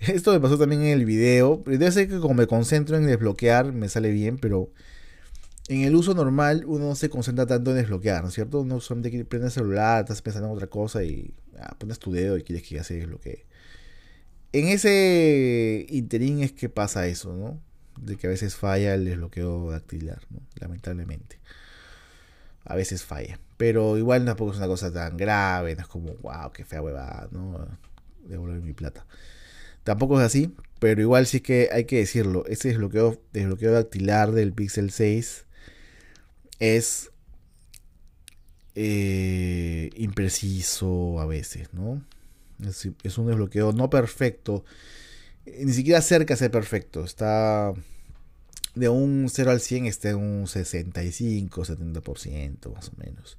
Esto 0.00 0.32
me 0.32 0.40
pasó 0.40 0.56
también 0.58 0.82
en 0.82 0.88
el 0.88 1.04
video. 1.04 1.62
Debe 1.66 1.90
ser 1.90 2.08
que 2.08 2.20
como 2.20 2.34
me 2.34 2.46
concentro 2.46 2.96
en 2.96 3.06
desbloquear 3.06 3.72
me 3.72 3.88
sale 3.88 4.10
bien, 4.10 4.38
pero 4.38 4.70
en 5.68 5.82
el 5.82 5.94
uso 5.94 6.14
normal 6.14 6.64
uno 6.66 6.86
no 6.86 6.94
se 6.94 7.10
concentra 7.10 7.46
tanto 7.46 7.70
en 7.72 7.78
desbloquear, 7.78 8.22
¿no 8.22 8.28
es 8.28 8.34
cierto? 8.34 8.60
Uno 8.60 8.80
solamente 8.80 9.24
prende 9.24 9.48
el 9.48 9.52
celular, 9.52 10.02
estás 10.02 10.22
pensando 10.22 10.48
en 10.48 10.54
otra 10.54 10.68
cosa 10.68 11.02
y 11.02 11.34
ah, 11.58 11.74
pones 11.78 11.98
tu 11.98 12.12
dedo 12.12 12.38
y 12.38 12.42
quieres 12.42 12.66
que 12.66 12.76
ya 12.76 12.84
se 12.84 12.94
desbloquee. 12.94 13.44
En 14.52 14.68
ese 14.68 15.84
interín 15.90 16.42
es 16.42 16.52
que 16.52 16.68
pasa 16.68 17.06
eso, 17.06 17.34
¿no? 17.34 17.60
De 18.00 18.16
que 18.16 18.28
a 18.28 18.30
veces 18.30 18.54
falla 18.56 18.94
el 18.94 19.04
desbloqueo 19.04 19.70
dactilar, 19.70 20.22
¿no? 20.30 20.40
Lamentablemente. 20.60 21.38
A 22.64 22.74
veces 22.76 23.04
falla. 23.04 23.38
Pero 23.56 23.98
igual 23.98 24.24
tampoco 24.24 24.52
es 24.52 24.58
una 24.58 24.68
cosa 24.68 24.92
tan 24.92 25.16
grave, 25.16 25.74
no 25.74 25.82
es 25.82 25.88
como, 25.88 26.14
wow, 26.22 26.52
qué 26.52 26.64
fea 26.64 26.80
huevada, 26.80 27.28
¿no? 27.32 27.66
Devolver 28.26 28.62
mi 28.62 28.72
plata. 28.72 29.04
Tampoco 29.88 30.20
es 30.20 30.26
así, 30.26 30.54
pero 30.80 31.00
igual 31.00 31.26
sí 31.26 31.40
que 31.40 31.70
hay 31.72 31.86
que 31.86 31.96
decirlo. 31.96 32.44
Ese 32.44 32.68
desbloqueo, 32.68 33.18
desbloqueo 33.32 33.72
dactilar 33.72 34.32
del 34.32 34.52
Pixel 34.52 34.90
6 34.90 35.46
es 36.58 37.10
eh, 38.74 39.88
impreciso 39.96 41.18
a 41.20 41.24
veces, 41.24 41.72
¿no? 41.72 42.04
Es, 42.62 43.16
un 43.16 43.28
desbloqueo 43.28 43.72
no 43.72 43.88
perfecto, 43.88 44.62
ni 45.46 45.72
siquiera 45.72 46.02
cerca 46.02 46.34
de 46.34 46.38
ser 46.38 46.50
perfecto. 46.50 47.02
Está 47.02 47.72
de 48.74 48.90
un 48.90 49.28
0 49.30 49.50
al 49.50 49.62
100, 49.62 49.86
está 49.86 50.10
en 50.10 50.16
un 50.16 50.46
65, 50.48 51.64
70% 51.64 52.74
más 52.74 52.90
o 52.90 52.92
menos. 53.02 53.38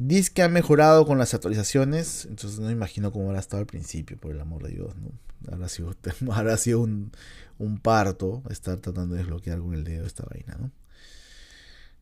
Dice 0.00 0.30
que 0.32 0.42
ha 0.42 0.48
mejorado 0.48 1.04
con 1.06 1.18
las 1.18 1.34
actualizaciones, 1.34 2.26
entonces 2.26 2.60
no 2.60 2.70
imagino 2.70 3.10
cómo 3.10 3.26
habrá 3.26 3.40
estado 3.40 3.58
al 3.58 3.66
principio, 3.66 4.16
por 4.16 4.30
el 4.30 4.40
amor 4.40 4.62
de 4.62 4.70
Dios, 4.70 4.94
¿no? 4.94 5.10
Habrá 5.50 5.68
sido, 5.68 5.92
sido 6.56 6.80
un, 6.80 7.10
un 7.58 7.78
parto 7.80 8.44
estar 8.48 8.78
tratando 8.78 9.16
de 9.16 9.22
desbloquear 9.22 9.58
con 9.58 9.74
el 9.74 9.82
dedo 9.82 10.06
esta 10.06 10.24
vaina, 10.30 10.56
¿no? 10.56 10.70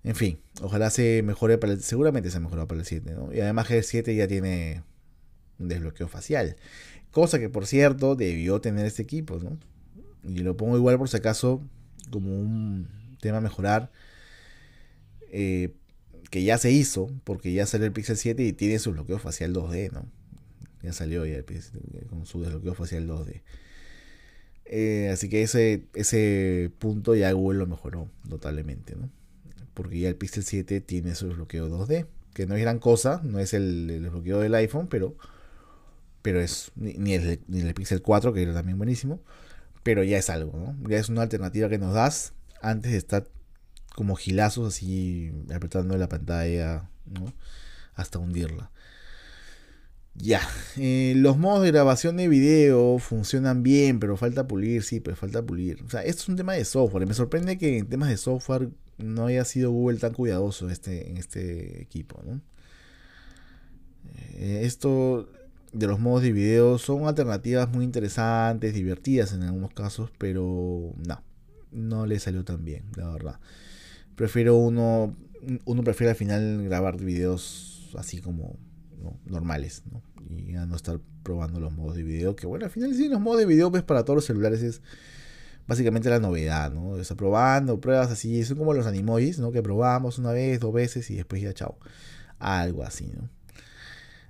En 0.04 0.14
fin, 0.14 0.38
ojalá 0.60 0.90
se 0.90 1.22
mejore 1.22 1.56
para 1.56 1.72
el, 1.72 1.80
seguramente 1.80 2.30
se 2.30 2.36
ha 2.36 2.40
mejorado 2.40 2.68
para 2.68 2.80
el 2.80 2.86
7, 2.86 3.14
¿no? 3.14 3.32
Y 3.32 3.40
además 3.40 3.66
que 3.66 3.78
el 3.78 3.84
7 3.84 4.14
ya 4.14 4.28
tiene 4.28 4.82
un 5.58 5.68
desbloqueo 5.68 6.06
facial. 6.06 6.56
Cosa 7.12 7.38
que 7.38 7.48
por 7.48 7.66
cierto 7.66 8.14
debió 8.14 8.60
tener 8.60 8.84
este 8.84 9.04
equipo, 9.04 9.38
¿no? 9.38 9.58
Y 10.22 10.40
lo 10.40 10.54
pongo 10.54 10.76
igual 10.76 10.98
por 10.98 11.08
si 11.08 11.16
acaso 11.16 11.62
como 12.10 12.38
un 12.38 13.16
tema 13.22 13.38
a 13.38 13.40
mejorar. 13.40 13.90
Eh, 15.32 15.72
que 16.30 16.42
ya 16.42 16.58
se 16.58 16.70
hizo, 16.70 17.10
porque 17.24 17.52
ya 17.52 17.66
salió 17.66 17.86
el 17.86 17.92
Pixel 17.92 18.16
7 18.16 18.42
y 18.42 18.52
tiene 18.52 18.78
su 18.78 18.92
bloqueo 18.92 19.18
facial 19.18 19.54
2D, 19.54 19.92
¿no? 19.92 20.06
Ya 20.82 20.92
salió 20.92 21.26
ya 21.26 21.42
con 22.08 22.26
su 22.26 22.42
desbloqueo 22.42 22.74
facial 22.74 23.08
2D. 23.08 23.42
Eh, 24.66 25.10
así 25.12 25.28
que 25.28 25.42
ese, 25.42 25.84
ese 25.94 26.70
punto 26.78 27.14
ya 27.14 27.30
Google 27.32 27.60
lo 27.60 27.66
mejoró 27.66 28.10
notablemente, 28.28 28.96
¿no? 28.96 29.10
porque 29.76 30.00
ya 30.00 30.08
el 30.08 30.16
Pixel 30.16 30.42
7 30.42 30.80
tiene 30.80 31.14
su 31.14 31.28
desbloqueo 31.28 31.68
2D, 31.68 32.06
que 32.32 32.46
no 32.46 32.54
es 32.54 32.62
gran 32.62 32.78
cosa, 32.78 33.20
no 33.22 33.38
es 33.38 33.52
el, 33.52 33.86
desbloqueo 33.86 34.40
del 34.40 34.54
iPhone, 34.54 34.88
pero, 34.88 35.14
pero 36.22 36.40
es 36.40 36.72
ni, 36.76 37.12
el, 37.12 37.40
ni, 37.46 37.60
el, 37.60 37.74
Pixel 37.74 38.00
4, 38.00 38.32
que 38.32 38.42
era 38.42 38.54
también 38.54 38.78
buenísimo, 38.78 39.20
pero 39.82 40.02
ya 40.02 40.16
es 40.16 40.30
algo, 40.30 40.58
¿no? 40.58 40.88
Ya 40.88 40.96
es 40.96 41.10
una 41.10 41.20
alternativa 41.20 41.68
que 41.68 41.76
nos 41.76 41.92
das 41.92 42.32
antes 42.62 42.92
de 42.92 42.96
estar 42.96 43.28
como 43.96 44.14
gilazos 44.14 44.68
así 44.74 45.32
apretando 45.52 45.96
la 45.96 46.08
pantalla. 46.08 46.88
Hasta 47.94 48.18
hundirla. 48.18 48.70
Ya, 50.14 50.40
eh, 50.76 51.14
los 51.16 51.36
modos 51.38 51.62
de 51.62 51.72
grabación 51.72 52.16
de 52.16 52.28
video 52.28 52.98
funcionan 52.98 53.62
bien, 53.62 53.98
pero 53.98 54.16
falta 54.16 54.46
pulir, 54.46 54.82
sí, 54.82 55.00
pero 55.00 55.16
falta 55.16 55.44
pulir. 55.44 55.82
O 55.82 55.90
sea, 55.90 56.02
esto 56.02 56.22
es 56.22 56.28
un 56.28 56.36
tema 56.36 56.54
de 56.54 56.64
software. 56.64 57.06
Me 57.06 57.14
sorprende 57.14 57.58
que 57.58 57.78
en 57.78 57.86
temas 57.86 58.08
de 58.10 58.16
software 58.16 58.70
no 58.98 59.26
haya 59.26 59.44
sido 59.44 59.70
Google 59.70 59.98
tan 59.98 60.12
cuidadoso 60.12 60.70
este, 60.70 61.10
en 61.10 61.16
este 61.16 61.82
equipo. 61.82 62.22
Eh, 64.34 64.60
esto 64.64 65.28
de 65.72 65.86
los 65.86 66.00
modos 66.00 66.22
de 66.22 66.32
video 66.32 66.78
son 66.78 67.06
alternativas 67.06 67.70
muy 67.70 67.84
interesantes, 67.84 68.74
divertidas 68.74 69.32
en 69.32 69.42
algunos 69.42 69.72
casos, 69.72 70.10
pero 70.18 70.94
no, 71.06 71.22
no 71.72 72.06
le 72.06 72.18
salió 72.18 72.44
tan 72.44 72.64
bien, 72.64 72.84
la 72.96 73.10
verdad. 73.10 73.40
Prefiero 74.16 74.56
uno, 74.56 75.14
uno 75.64 75.84
prefiere 75.84 76.10
al 76.10 76.16
final 76.16 76.64
grabar 76.64 76.96
videos 76.96 77.94
así 77.96 78.20
como 78.20 78.58
normales, 79.26 79.82
¿no? 79.90 80.02
Y 80.28 80.56
a 80.56 80.66
no 80.66 80.74
estar 80.74 81.00
probando 81.22 81.60
los 81.60 81.72
modos 81.72 81.96
de 81.96 82.02
video, 82.02 82.34
que 82.34 82.46
bueno, 82.46 82.64
al 82.64 82.70
final 82.70 82.94
sí, 82.94 83.08
los 83.08 83.20
modos 83.20 83.38
de 83.38 83.46
video 83.46 83.70
pues 83.70 83.82
para 83.82 84.04
todos 84.04 84.16
los 84.16 84.24
celulares 84.24 84.62
es 84.62 84.80
básicamente 85.66 86.08
la 86.08 86.18
novedad, 86.18 86.72
¿no? 86.72 86.98
Está 86.98 87.14
probando, 87.14 87.80
pruebas 87.80 88.10
así, 88.10 88.44
son 88.44 88.58
como 88.58 88.74
los 88.74 88.86
animojis, 88.86 89.38
¿no? 89.38 89.52
Que 89.52 89.62
probamos 89.62 90.18
una 90.18 90.32
vez, 90.32 90.60
dos 90.60 90.72
veces 90.72 91.10
y 91.10 91.16
después 91.16 91.42
ya 91.42 91.52
chao. 91.52 91.78
Algo 92.38 92.82
así, 92.82 93.12
¿no? 93.14 93.28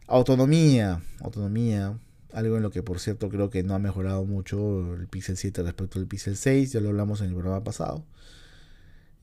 Autonomía, 0.07 1.03
autonomía, 1.21 1.99
algo 2.33 2.57
en 2.57 2.63
lo 2.63 2.71
que 2.71 2.83
por 2.83 3.01
cierto 3.01 3.29
creo 3.29 3.51
que 3.51 3.63
no 3.63 3.75
ha 3.75 3.79
mejorado 3.79 4.25
mucho 4.25 4.95
el 4.95 5.09
Pixel 5.09 5.37
7 5.37 5.63
respecto 5.63 5.99
al 5.99 6.07
Pixel 6.07 6.37
6, 6.37 6.73
ya 6.73 6.81
lo 6.81 6.91
hablamos 6.91 7.21
en 7.21 7.29
el 7.29 7.35
programa 7.35 7.65
pasado. 7.65 8.05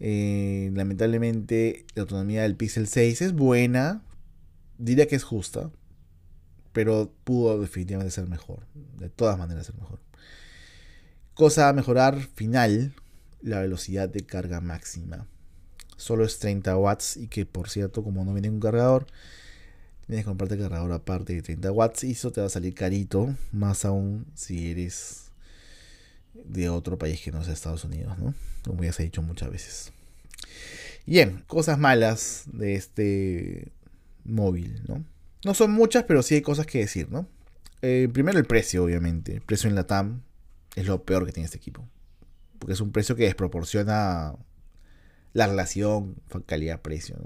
Eh, 0.05 0.69
lamentablemente 0.73 1.85
la 1.95 2.01
autonomía 2.01 2.41
del 2.41 2.57
Pixel 2.57 2.89
6 2.89 3.21
es 3.21 3.31
buena, 3.31 4.03
diría 4.77 5.07
que 5.07 5.15
es 5.15 5.23
justa, 5.23 5.71
pero 6.73 7.13
pudo 7.23 7.57
definitivamente 7.61 8.11
ser 8.11 8.27
mejor, 8.27 8.67
de 8.99 9.07
todas 9.07 9.37
maneras 9.37 9.65
ser 9.65 9.77
mejor. 9.77 10.01
Cosa 11.35 11.69
a 11.69 11.73
mejorar 11.73 12.19
final, 12.19 12.93
la 13.41 13.61
velocidad 13.61 14.09
de 14.09 14.25
carga 14.25 14.59
máxima. 14.59 15.25
Solo 15.95 16.25
es 16.25 16.37
30 16.37 16.75
watts 16.75 17.15
y 17.15 17.29
que 17.29 17.45
por 17.45 17.69
cierto, 17.69 18.03
como 18.03 18.25
no 18.25 18.33
viene 18.33 18.49
un 18.49 18.59
cargador, 18.59 19.07
tienes 20.05 20.25
que 20.25 20.29
comprarte 20.29 20.55
el 20.55 20.61
cargador 20.63 20.91
aparte 20.91 21.31
de 21.31 21.41
30 21.41 21.71
watts 21.71 22.03
y 22.03 22.11
eso 22.11 22.29
te 22.33 22.41
va 22.41 22.47
a 22.47 22.49
salir 22.49 22.73
carito, 22.73 23.33
más 23.53 23.85
aún 23.85 24.25
si 24.35 24.69
eres 24.69 25.31
de 26.33 26.69
otro 26.69 26.97
país 26.97 27.21
que 27.21 27.31
no 27.31 27.43
sea 27.43 27.53
Estados 27.53 27.83
Unidos, 27.83 28.17
¿no? 28.17 28.33
Como 28.63 28.83
ya 28.83 28.93
se 28.93 29.03
ha 29.03 29.05
dicho 29.05 29.21
muchas 29.21 29.51
veces. 29.51 29.93
Bien, 31.05 31.43
cosas 31.47 31.77
malas 31.77 32.43
de 32.47 32.75
este 32.75 33.71
móvil, 34.23 34.81
¿no? 34.87 35.03
No 35.43 35.53
son 35.53 35.71
muchas, 35.71 36.03
pero 36.03 36.23
sí 36.23 36.35
hay 36.35 36.41
cosas 36.41 36.65
que 36.65 36.79
decir, 36.79 37.09
¿no? 37.11 37.27
Eh, 37.81 38.07
primero 38.11 38.39
el 38.39 38.45
precio, 38.45 38.83
obviamente. 38.83 39.33
El 39.33 39.41
precio 39.41 39.69
en 39.69 39.75
la 39.75 39.85
TAM 39.85 40.21
es 40.75 40.87
lo 40.87 41.03
peor 41.03 41.25
que 41.25 41.33
tiene 41.33 41.45
este 41.45 41.57
equipo. 41.57 41.87
Porque 42.57 42.73
es 42.73 42.79
un 42.79 42.93
precio 42.93 43.15
que 43.15 43.23
desproporciona 43.23 44.35
la 45.33 45.47
relación 45.47 46.15
calidad-precio. 46.45 47.17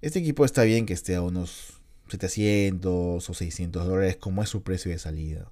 Este 0.00 0.20
equipo 0.20 0.44
está 0.44 0.62
bien 0.62 0.86
que 0.86 0.94
esté 0.94 1.14
a 1.14 1.22
unos 1.22 1.80
700 2.08 3.28
o 3.28 3.34
600 3.34 3.86
dólares 3.86 4.16
como 4.16 4.42
es 4.42 4.48
su 4.48 4.62
precio 4.62 4.90
de 4.90 4.98
salida. 4.98 5.48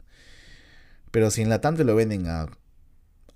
Pero 1.10 1.30
si 1.30 1.42
en 1.42 1.48
la 1.48 1.60
TAM 1.60 1.76
te 1.76 1.84
lo 1.84 1.94
venden 1.94 2.26
a, 2.26 2.46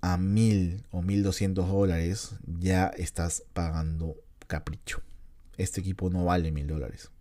a 0.01 0.17
1000 0.17 0.85
o 0.91 1.01
1200 1.01 1.67
dólares, 1.67 2.35
ya 2.45 2.87
estás 2.87 3.43
pagando 3.53 4.15
capricho. 4.47 5.01
Este 5.57 5.81
equipo 5.81 6.09
no 6.09 6.25
vale 6.25 6.51
1000 6.51 6.67
dólares. 6.67 7.11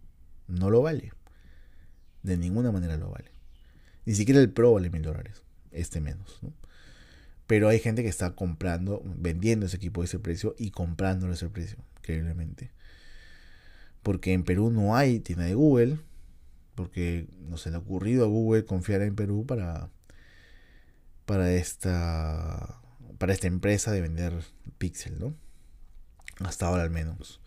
No 0.49 0.71
lo 0.71 0.83
vale. 0.83 1.13
De 2.23 2.37
ninguna 2.37 2.73
manera 2.73 2.97
lo 2.97 3.11
vale. 3.11 3.33
Ni 4.05 4.15
siquiera 4.15 4.41
el 4.41 4.51
Pro 4.51 4.75
vale 4.75 4.91
1000 4.91 5.03
dólares 5.03 5.45
este 5.75 6.01
menos. 6.01 6.41
Pero 7.47 7.69
hay 7.69 7.79
gente 7.79 8.03
que 8.03 8.09
está 8.09 8.35
comprando, 8.35 9.03
vendiendo 9.05 9.67
ese 9.67 9.77
equipo 9.77 10.01
a 10.01 10.05
ese 10.07 10.19
precio 10.19 10.55
y 10.59 10.71
comprándolo 10.71 11.33
a 11.33 11.35
ese 11.35 11.51
precio, 11.51 11.79
increíblemente. 11.99 12.71
Porque 14.03 14.33
en 14.33 14.45
Perú 14.45 14.71
no 14.71 14.97
hay 14.97 15.21
tienda 15.21 15.45
de 15.45 15.55
Google, 15.55 15.99
porque 16.75 17.27
no 17.49 17.59
se 17.59 17.71
le 17.71 17.77
ha 17.77 17.81
ocurrido 17.81 18.25
a 18.25 18.29
Google 18.29 18.65
confiar 18.65 19.03
en 19.03 19.15
Perú 19.15 19.45
para, 19.47 19.91
para, 21.27 21.53
esta, 21.53 22.81
para 23.19 23.33
esta 23.33 23.47
empresa 23.47 23.93
de 23.93 24.01
vender 24.01 24.35
Pixel, 24.79 25.19
¿no? 25.19 25.35
Hasta 26.41 26.67
ahora 26.67 26.83
al 26.83 26.91
menos. 26.91 27.41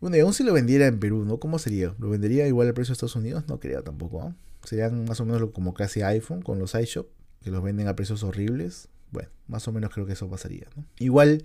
Bueno, 0.00 0.16
y 0.16 0.20
aún 0.20 0.34
si 0.34 0.44
lo 0.44 0.52
vendiera 0.52 0.86
en 0.86 0.98
Perú, 0.98 1.24
¿no? 1.24 1.38
¿Cómo 1.38 1.58
sería? 1.58 1.94
¿Lo 1.98 2.10
vendería 2.10 2.46
igual 2.46 2.68
al 2.68 2.74
precio 2.74 2.92
de 2.92 2.94
Estados 2.94 3.16
Unidos? 3.16 3.44
No 3.48 3.60
creo 3.60 3.82
tampoco, 3.82 4.34
Serían 4.64 5.04
más 5.04 5.20
o 5.20 5.26
menos 5.26 5.50
como 5.52 5.74
casi 5.74 6.02
iPhone 6.02 6.40
con 6.40 6.58
los 6.58 6.74
iShop 6.74 7.06
que 7.42 7.50
los 7.50 7.62
venden 7.62 7.86
a 7.86 7.94
precios 7.96 8.22
horribles, 8.22 8.88
bueno, 9.10 9.28
más 9.46 9.68
o 9.68 9.72
menos 9.72 9.90
creo 9.92 10.06
que 10.06 10.14
eso 10.14 10.28
pasaría. 10.30 10.66
Igual, 10.98 11.44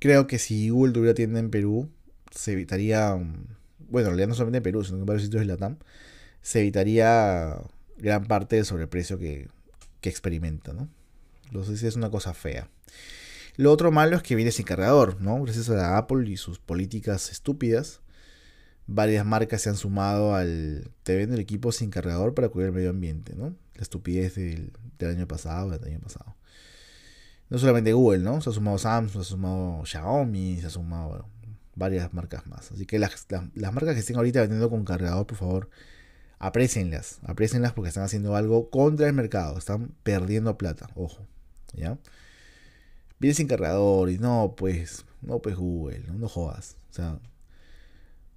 creo 0.00 0.26
que 0.26 0.38
si 0.38 0.70
Google 0.70 0.92
tuviera 0.92 1.14
tienda 1.14 1.38
en 1.38 1.50
Perú, 1.50 1.88
se 2.32 2.52
evitaría, 2.52 3.14
bueno, 3.14 3.38
en 3.88 4.04
realidad 4.06 4.28
no 4.28 4.34
solamente 4.34 4.58
en 4.58 4.64
Perú, 4.64 4.84
sino 4.84 4.98
en 4.98 5.06
varios 5.06 5.22
sitios 5.22 5.40
de 5.40 5.46
Latam, 5.46 5.78
se 6.42 6.60
evitaría 6.60 7.56
gran 7.96 8.26
parte 8.26 8.56
del 8.56 8.64
sobreprecio 8.64 9.18
que, 9.18 9.48
que 10.00 10.08
experimenta, 10.08 10.72
¿no? 10.72 10.88
Entonces 11.46 11.82
es 11.82 11.96
una 11.96 12.10
cosa 12.10 12.34
fea. 12.34 12.68
Lo 13.56 13.72
otro 13.72 13.90
malo 13.90 14.16
es 14.16 14.22
que 14.22 14.36
viene 14.36 14.52
sin 14.52 14.64
cargador, 14.64 15.20
¿no? 15.20 15.42
Gracias 15.42 15.68
a 15.70 15.98
Apple 15.98 16.28
y 16.30 16.36
sus 16.36 16.58
políticas 16.58 17.30
estúpidas, 17.30 18.00
varias 18.88 19.24
marcas 19.24 19.62
se 19.62 19.68
han 19.68 19.76
sumado 19.76 20.34
al 20.34 20.90
te 21.02 21.16
venden 21.16 21.34
el 21.34 21.40
equipo 21.40 21.72
sin 21.72 21.90
cargador 21.90 22.34
para 22.34 22.48
cuidar 22.48 22.70
el 22.70 22.74
medio 22.74 22.90
ambiente, 22.90 23.34
¿no? 23.36 23.54
La 23.74 23.82
estupidez 23.82 24.34
del, 24.34 24.72
año 25.00 25.28
pasado, 25.28 25.70
del 25.70 25.84
año 25.84 26.00
pasado. 26.00 26.36
No 27.50 27.58
solamente 27.58 27.92
Google, 27.92 28.20
¿no? 28.20 28.40
Se 28.40 28.50
ha 28.50 28.52
sumado 28.52 28.78
Samsung, 28.78 29.12
se 29.12 29.28
ha 29.28 29.30
sumado 29.30 29.84
Xiaomi, 29.84 30.60
se 30.60 30.66
ha 30.66 30.70
sumado 30.70 31.28
varias 31.74 32.12
marcas 32.12 32.46
más. 32.46 32.72
Así 32.72 32.86
que 32.86 32.98
las, 32.98 33.26
marcas 33.54 33.94
que 33.94 34.00
estén 34.00 34.16
ahorita 34.16 34.40
vendiendo 34.40 34.68
con 34.68 34.84
cargador, 34.84 35.26
por 35.26 35.38
favor, 35.38 35.70
Aprecienlas, 36.38 37.18
aprecienlas 37.24 37.72
porque 37.72 37.88
están 37.88 38.04
haciendo 38.04 38.36
algo 38.36 38.70
contra 38.70 39.06
el 39.08 39.12
mercado, 39.12 39.58
están 39.58 39.92
perdiendo 40.04 40.56
plata, 40.56 40.88
ojo, 40.94 41.26
¿ya? 41.74 41.98
Viene 43.18 43.34
sin 43.34 43.48
cargador 43.48 44.08
y 44.10 44.18
no, 44.18 44.54
pues, 44.56 45.04
no, 45.20 45.40
pues 45.40 45.56
Google, 45.56 46.04
no, 46.06 46.14
no 46.14 46.28
jodas, 46.28 46.76
o 46.90 46.94
sea, 46.94 47.18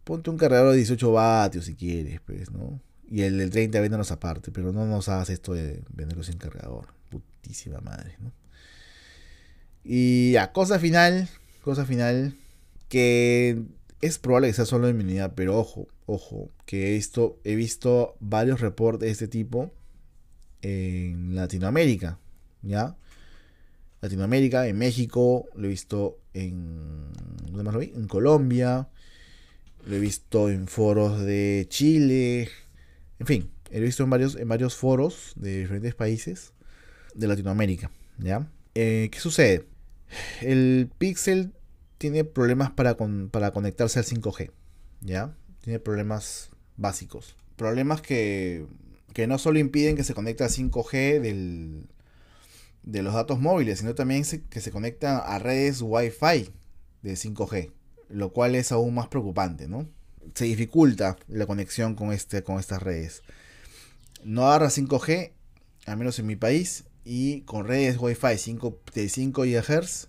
ponte 0.03 0.31
un 0.31 0.37
cargador 0.37 0.71
de 0.71 0.77
18 0.77 1.11
vatios 1.11 1.65
si 1.65 1.75
quieres, 1.75 2.19
pues, 2.25 2.49
¿no? 2.51 2.81
Y 3.07 3.21
el 3.21 3.37
del 3.37 3.51
30 3.51 3.79
véndanos 3.81 4.11
aparte, 4.11 4.51
pero 4.51 4.71
no 4.71 4.85
nos 4.85 5.07
hagas 5.09 5.29
esto 5.29 5.53
de 5.53 5.83
venderlo 5.93 6.23
sin 6.23 6.37
cargador, 6.37 6.87
putísima 7.09 7.81
madre, 7.81 8.15
¿no? 8.19 8.31
Y 9.83 10.35
a 10.37 10.51
cosa 10.51 10.79
final, 10.79 11.29
cosa 11.63 11.85
final, 11.85 12.35
que 12.89 13.61
es 14.01 14.17
probable 14.19 14.47
que 14.47 14.53
sea 14.53 14.65
solo 14.65 14.89
inmunidad, 14.89 15.33
pero 15.35 15.57
ojo, 15.57 15.87
ojo, 16.13 16.50
que 16.65 16.97
esto 16.97 17.39
he 17.43 17.56
visto 17.56 18.15
varios 18.19 18.60
reportes 18.62 19.08
de 19.08 19.12
este 19.12 19.28
tipo 19.28 19.71
en 20.62 21.36
Latinoamérica, 21.36 22.19
¿ya? 22.62 22.95
Latinoamérica, 24.02 24.67
en 24.67 24.78
México, 24.78 25.45
lo 25.56 25.65
he 25.65 25.69
visto 25.69 26.19
en. 26.34 27.12
¿Dónde 27.45 27.63
más 27.63 27.74
lo 27.74 27.80
vi? 27.80 27.93
En 27.95 28.08
Colombia, 28.08 28.89
lo 29.86 29.95
he 29.95 30.00
visto 30.00 30.50
en 30.50 30.67
foros 30.67 31.21
de 31.21 31.67
Chile, 31.69 32.50
en 33.19 33.28
fin, 33.28 33.52
lo 33.71 33.78
he 33.78 33.82
visto 33.82 34.04
en 34.04 34.10
varios, 34.10 34.36
en 34.36 34.47
varios 34.47 34.76
foros 34.76 35.34
de 35.36 35.60
diferentes 35.60 35.95
países 35.95 36.54
de 37.13 37.28
Latinoamérica, 37.28 37.91
¿ya? 38.17 38.47
Eh, 38.76 39.10
¿Qué 39.12 39.19
sucede? 39.19 39.65
El 40.41 40.89
Pixel 40.97 41.54
tiene 41.97 42.24
problemas 42.24 42.71
para, 42.71 42.97
para 42.97 43.52
conectarse 43.52 44.00
al 44.00 44.06
5G, 44.06 44.52
¿ya? 45.02 45.36
Tiene 45.62 45.80
problemas 45.80 46.50
básicos. 46.78 47.36
Problemas 47.56 48.02
que, 48.02 48.65
que 49.13 49.28
no 49.28 49.38
solo 49.38 49.60
impiden 49.60 49.95
que 49.95 50.04
se 50.04 50.13
conecte 50.13 50.43
al 50.43 50.50
5G 50.50 51.19
del, 51.21 51.88
de 52.84 53.04
los 53.04 53.13
datos 53.13 53.39
móviles, 53.39 53.80
sino 53.80 53.95
también 53.95 54.24
que 54.50 54.62
se 54.62 54.71
conecta 54.71 55.19
a 55.19 55.39
redes 55.39 55.82
Wi-Fi 55.82 56.50
de 57.02 57.13
5G, 57.13 57.71
lo 58.10 58.32
cual 58.34 58.56
es 58.56 58.71
aún 58.71 58.95
más 58.95 59.08
preocupante, 59.08 59.67
¿no? 59.67 59.88
Se 60.36 60.45
dificulta 60.45 61.17
la 61.28 61.45
conexión 61.45 61.95
con, 61.95 62.12
este, 62.12 62.43
con 62.43 62.60
estas 62.60 62.82
redes. 62.82 63.21
No 64.24 64.47
agarra 64.47 64.67
5G, 64.67 65.32
al 65.86 65.97
menos 65.97 66.19
en 66.19 66.28
mi 66.28 66.36
país, 66.36 66.86
y 67.04 67.41
con 67.41 67.65
redes 67.65 67.97
Wi-Fi 68.00 68.38
5, 68.38 68.80
de 68.93 69.10
5 69.10 69.41
GHz 69.43 70.08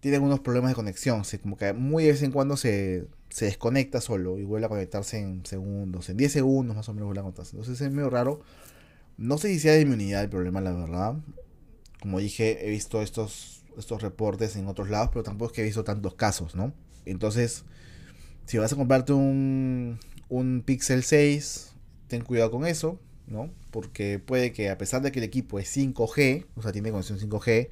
tienen 0.00 0.22
unos 0.22 0.40
problemas 0.40 0.70
de 0.70 0.74
conexión. 0.74 1.24
Se, 1.24 1.38
como 1.38 1.56
que 1.56 1.72
muy 1.72 2.04
de 2.04 2.12
vez 2.12 2.22
en 2.22 2.32
cuando 2.32 2.56
se, 2.56 3.06
desconecta 3.40 4.00
solo 4.00 4.38
y 4.38 4.44
vuelve 4.44 4.66
a 4.66 4.68
conectarse 4.68 5.18
en 5.18 5.44
segundos, 5.46 6.08
en 6.08 6.16
10 6.16 6.32
segundos 6.32 6.76
más 6.76 6.88
o 6.88 6.94
menos 6.94 7.06
vuelve 7.06 7.20
a 7.20 7.22
conectarse. 7.22 7.56
Entonces 7.56 7.80
es 7.80 7.92
medio 7.92 8.10
raro. 8.10 8.40
No 9.16 9.38
sé 9.38 9.48
si 9.48 9.58
sea 9.58 9.72
de 9.74 9.80
inmunidad 9.80 10.22
el 10.22 10.30
problema, 10.30 10.60
la 10.60 10.72
verdad. 10.72 11.16
Como 12.00 12.18
dije, 12.18 12.66
he 12.66 12.70
visto 12.70 13.02
estos, 13.02 13.64
estos 13.78 14.02
reportes 14.02 14.56
en 14.56 14.66
otros 14.66 14.90
lados, 14.90 15.10
pero 15.12 15.22
tampoco 15.22 15.50
es 15.50 15.56
que 15.56 15.62
he 15.62 15.64
visto 15.64 15.84
tantos 15.84 16.14
casos, 16.14 16.54
¿no? 16.54 16.72
Entonces, 17.04 17.64
si 18.46 18.58
vas 18.58 18.72
a 18.72 18.76
comprarte 18.76 19.12
un, 19.12 19.98
un 20.28 20.62
Pixel 20.64 21.02
6, 21.02 21.74
ten 22.08 22.22
cuidado 22.22 22.50
con 22.50 22.66
eso, 22.66 22.98
¿no? 23.26 23.50
Porque 23.70 24.18
puede 24.18 24.52
que 24.52 24.70
a 24.70 24.78
pesar 24.78 25.02
de 25.02 25.12
que 25.12 25.20
el 25.20 25.24
equipo 25.24 25.58
es 25.58 25.74
5G, 25.76 26.46
o 26.56 26.62
sea, 26.62 26.72
tiene 26.72 26.90
conexión 26.90 27.18
5G, 27.18 27.68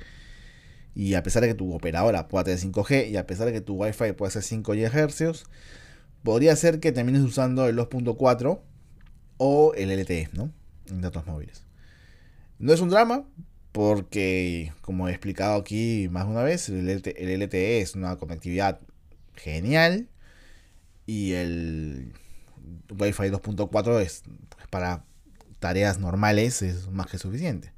y 0.94 1.14
a 1.14 1.22
pesar 1.22 1.42
de 1.42 1.48
que 1.48 1.54
tu 1.54 1.72
operadora 1.72 2.28
pueda 2.28 2.44
tener 2.44 2.58
5G 2.60 3.10
y 3.10 3.16
a 3.16 3.26
pesar 3.26 3.46
de 3.46 3.52
que 3.52 3.60
tu 3.60 3.74
Wi-Fi 3.74 4.12
pueda 4.12 4.30
ser 4.30 4.42
5 4.42 4.72
GHz, 4.72 5.44
podría 6.22 6.56
ser 6.56 6.80
que 6.80 6.92
termines 6.92 7.22
usando 7.22 7.66
el 7.68 7.76
2.4 7.76 8.60
o 9.38 9.74
el 9.74 9.90
LTE, 9.90 10.30
¿no? 10.32 10.52
En 10.90 11.00
datos 11.00 11.26
móviles. 11.26 11.64
No 12.58 12.72
es 12.72 12.80
un 12.80 12.90
drama, 12.90 13.24
porque 13.72 14.72
como 14.82 15.08
he 15.08 15.12
explicado 15.12 15.58
aquí 15.60 16.08
más 16.10 16.26
de 16.26 16.32
una 16.32 16.42
vez, 16.42 16.68
el 16.68 16.88
LTE, 16.88 17.80
es 17.80 17.94
una 17.94 18.16
conectividad 18.16 18.80
genial 19.34 20.08
y 21.06 21.32
el 21.32 22.12
Wi-Fi 22.90 23.30
2.4 23.30 24.00
es 24.00 24.22
para 24.70 25.04
tareas 25.60 25.98
normales 25.98 26.62
es 26.62 26.88
más 26.88 27.06
que 27.06 27.18
suficiente. 27.18 27.72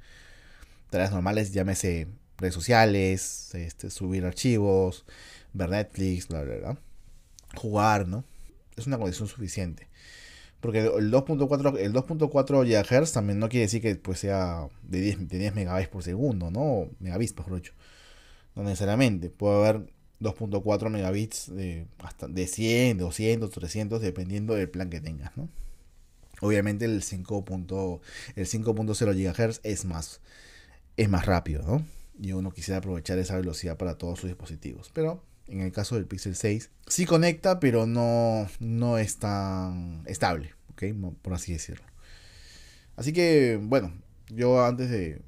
Tareas 0.89 1.11
normales, 1.11 1.53
llámese 1.53 2.07
redes 2.37 2.53
sociales, 2.53 3.53
este, 3.53 3.89
subir 3.89 4.25
archivos, 4.25 5.05
ver 5.53 5.69
Netflix, 5.69 6.27
bla, 6.27 6.43
bla, 6.43 6.55
bla. 6.55 6.77
Jugar, 7.55 8.07
¿no? 8.07 8.23
Es 8.75 8.87
una 8.87 8.97
condición 8.97 9.27
suficiente. 9.27 9.87
Porque 10.59 10.79
el 10.79 11.11
2.4 11.11 11.77
el 11.77 11.93
2.4 11.93 12.63
GHz 12.65 13.11
también 13.11 13.37
no 13.37 13.49
quiere 13.49 13.65
decir 13.65 13.81
que 13.81 13.95
pues 13.95 14.19
sea 14.19 14.67
de 14.81 15.01
10, 15.01 15.27
de 15.27 15.37
10 15.37 15.55
megabytes 15.55 15.89
por 15.89 16.03
segundo, 16.03 16.51
¿no? 16.51 16.89
Megabits, 16.99 17.33
por 17.33 17.53
dicho. 17.53 17.73
No 18.55 18.63
necesariamente. 18.63 19.29
Puede 19.29 19.55
haber 19.57 19.93
2.4 20.21 20.89
megabits 20.89 21.53
de, 21.53 21.85
hasta 21.99 22.27
de 22.29 22.47
100, 22.47 22.97
200, 22.97 23.49
300, 23.49 24.01
dependiendo 24.01 24.53
del 24.55 24.69
plan 24.69 24.89
que 24.89 25.01
tengas, 25.01 25.35
¿no? 25.35 25.49
Obviamente 26.41 26.85
el 26.85 27.01
5.0 27.01 27.99
el 28.35 28.47
5.0 28.47 29.33
GHz 29.33 29.59
es 29.63 29.85
más, 29.85 30.21
es 30.97 31.09
más 31.09 31.25
rápido, 31.25 31.63
¿no? 31.63 31.85
Y 32.19 32.31
uno 32.33 32.51
quisiera 32.51 32.79
aprovechar 32.79 33.17
esa 33.19 33.37
velocidad 33.37 33.77
para 33.77 33.97
todos 33.97 34.19
sus 34.19 34.29
dispositivos. 34.29 34.91
Pero 34.93 35.23
en 35.47 35.61
el 35.61 35.71
caso 35.71 35.95
del 35.95 36.05
Pixel 36.05 36.35
6 36.35 36.69
sí 36.87 37.05
conecta, 37.05 37.59
pero 37.59 37.85
no, 37.85 38.47
no 38.59 38.97
es 38.97 39.17
tan 39.17 40.03
estable, 40.05 40.53
por 41.21 41.33
así 41.33 41.53
decirlo. 41.53 41.85
Así 42.95 43.11
que, 43.11 43.59
bueno, 43.61 43.93
yo 44.29 44.63
antes 44.63 44.89
de, 44.89 45.21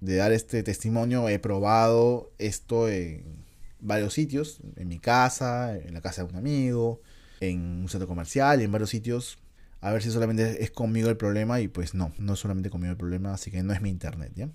de 0.00 0.16
dar 0.16 0.32
este 0.32 0.62
testimonio 0.62 1.28
he 1.28 1.38
probado 1.38 2.32
esto 2.38 2.88
en 2.88 3.44
varios 3.80 4.14
sitios, 4.14 4.60
en 4.76 4.88
mi 4.88 4.98
casa, 4.98 5.76
en 5.76 5.94
la 5.94 6.00
casa 6.00 6.24
de 6.24 6.30
un 6.30 6.36
amigo, 6.36 7.00
en 7.40 7.60
un 7.82 7.88
centro 7.88 8.06
comercial 8.06 8.60
en 8.60 8.70
varios 8.70 8.90
sitios. 8.90 9.38
A 9.80 9.92
ver 9.92 10.02
si 10.02 10.10
solamente 10.10 10.62
es 10.62 10.70
conmigo 10.70 11.08
el 11.08 11.16
problema 11.16 11.60
y 11.60 11.68
pues 11.68 11.94
no, 11.94 12.12
no 12.18 12.34
es 12.34 12.38
solamente 12.38 12.68
conmigo 12.68 12.92
el 12.92 12.98
problema, 12.98 13.32
así 13.32 13.50
que 13.50 13.62
no 13.62 13.72
es 13.72 13.80
mi 13.80 13.88
internet, 13.88 14.32
¿ya? 14.34 14.50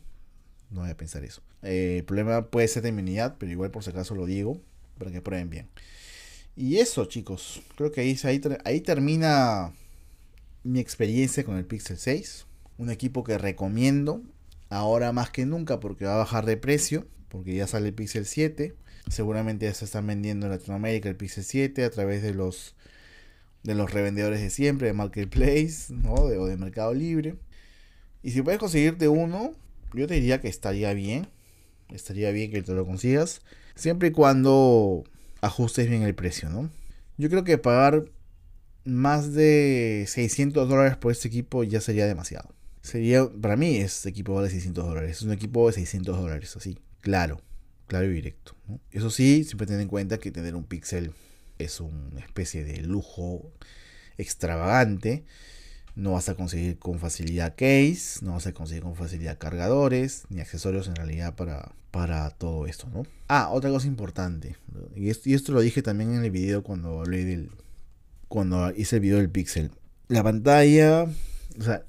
No 0.70 0.82
voy 0.82 0.90
a 0.90 0.98
pensar 0.98 1.24
eso. 1.24 1.42
Eh, 1.62 1.98
el 2.00 2.04
problema 2.06 2.50
puede 2.50 2.68
ser 2.68 2.84
de 2.84 2.90
inmunidad, 2.90 3.36
pero 3.40 3.52
igual 3.52 3.72
por 3.72 3.84
si 3.84 3.90
acaso 3.90 4.16
lo 4.16 4.26
digo, 4.26 4.62
para 4.98 5.12
que 5.12 5.22
prueben 5.22 5.50
bien. 5.50 5.70
Y 6.56 6.78
eso, 6.78 7.06
chicos. 7.06 7.62
Creo 7.76 7.92
que 7.92 8.02
ahí, 8.02 8.18
ahí, 8.24 8.42
ahí 8.64 8.82
termina 8.82 9.74
mi 10.64 10.80
experiencia 10.80 11.44
con 11.44 11.58
el 11.58 11.66
Pixel 11.66 11.98
6. 11.98 12.46
Un 12.78 12.90
equipo 12.90 13.24
que 13.24 13.38
recomiendo 13.38 14.22
ahora 14.70 15.12
más 15.12 15.30
que 15.30 15.46
nunca 15.46 15.80
porque 15.80 16.06
va 16.06 16.16
a 16.16 16.18
bajar 16.18 16.46
de 16.46 16.58
precio, 16.58 17.08
porque 17.30 17.56
ya 17.56 17.68
sale 17.68 17.90
el 17.90 17.94
Pixel 17.94 18.26
7. 18.26 18.76
Seguramente 19.10 19.66
ya 19.66 19.74
se 19.74 19.86
están 19.86 20.08
vendiendo 20.08 20.48
en 20.48 20.54
Latinoamérica 20.54 21.10
el 21.10 21.16
Pixel 21.16 21.44
7 21.44 21.84
a 21.84 21.90
través 21.90 22.24
de 22.24 22.34
los 22.34 22.76
de 23.64 23.74
los 23.74 23.92
revendedores 23.92 24.42
de 24.42 24.52
siempre, 24.52 24.88
de 24.88 24.94
Marketplace 24.94 25.92
¿no? 25.92 26.14
o 26.14 26.46
de 26.46 26.56
Mercado 26.56 26.94
Libre. 26.94 27.36
Y 28.22 28.32
si 28.32 28.42
puedes 28.44 28.60
conseguirte 28.60 29.08
uno, 29.08 29.54
yo 29.94 30.08
te 30.08 30.16
diría 30.16 30.42
que 30.42 30.48
estaría 30.48 30.94
bien. 30.94 31.28
Estaría 31.90 32.32
bien 32.32 32.52
que 32.52 32.62
te 32.62 32.74
lo 32.74 32.86
consigas. 32.86 33.42
Siempre 33.76 34.10
y 34.10 34.12
cuando 34.12 35.04
ajustes 35.42 35.90
bien 35.90 36.02
el 36.04 36.16
precio, 36.16 36.50
¿no? 36.50 36.70
Yo 37.18 37.30
creo 37.30 37.44
que 37.44 37.58
pagar 37.58 38.06
más 38.84 39.34
de 39.34 40.06
600 40.08 40.68
dólares 40.68 40.98
por 40.98 41.12
este 41.12 41.28
equipo 41.28 41.64
ya 41.64 41.82
sería 41.82 42.06
demasiado. 42.08 42.54
Sería, 42.82 43.28
para 43.28 43.56
mí, 43.56 43.78
este 43.78 44.10
equipo 44.10 44.36
vale 44.36 44.50
600 44.50 44.86
dólares. 44.86 45.12
Es 45.18 45.22
un 45.24 45.32
equipo 45.32 45.68
de 45.68 45.74
600 45.74 46.18
dólares, 46.18 46.56
así, 46.56 46.78
claro, 47.02 47.42
claro 47.88 48.06
y 48.06 48.14
directo. 48.14 48.56
Eso 48.92 49.10
sí, 49.10 49.44
siempre 49.44 49.66
ten 49.68 49.80
en 49.80 49.88
cuenta 49.88 50.20
que 50.20 50.32
tener 50.32 50.56
un 50.56 50.66
Pixel 50.66 51.12
es 51.58 51.80
una 51.80 52.20
especie 52.20 52.64
de 52.64 52.82
lujo 52.82 53.52
extravagante 54.18 55.24
no 55.96 56.12
vas 56.14 56.28
a 56.30 56.36
conseguir 56.36 56.78
con 56.78 57.00
facilidad 57.00 57.56
case, 57.56 58.20
no 58.22 58.34
vas 58.34 58.48
a 58.48 58.54
conseguir 58.54 58.84
con 58.84 58.96
facilidad 58.96 59.38
cargadores, 59.38 60.26
ni 60.30 60.42
accesorios 60.42 60.88
en 60.88 60.96
realidad 60.96 61.36
para, 61.36 61.72
para 61.92 62.30
todo 62.32 62.68
esto, 62.68 62.88
¿no? 62.94 63.04
Ah, 63.28 63.50
otra 63.52 63.70
cosa 63.70 63.88
importante, 63.88 64.58
y 64.96 65.10
esto, 65.10 65.52
lo 65.54 65.62
dije 65.62 65.82
también 65.82 66.14
en 66.14 66.24
el 66.24 66.32
video 66.32 66.64
cuando 66.64 67.00
hablé 67.00 67.24
del. 67.24 67.50
cuando 68.28 68.72
hice 68.76 68.98
el 68.98 69.02
video 69.02 69.18
del 69.18 69.30
Pixel. 69.30 69.72
La 70.10 70.22
pantalla, 70.22 71.04
o 71.04 71.64
sea, 71.64 71.86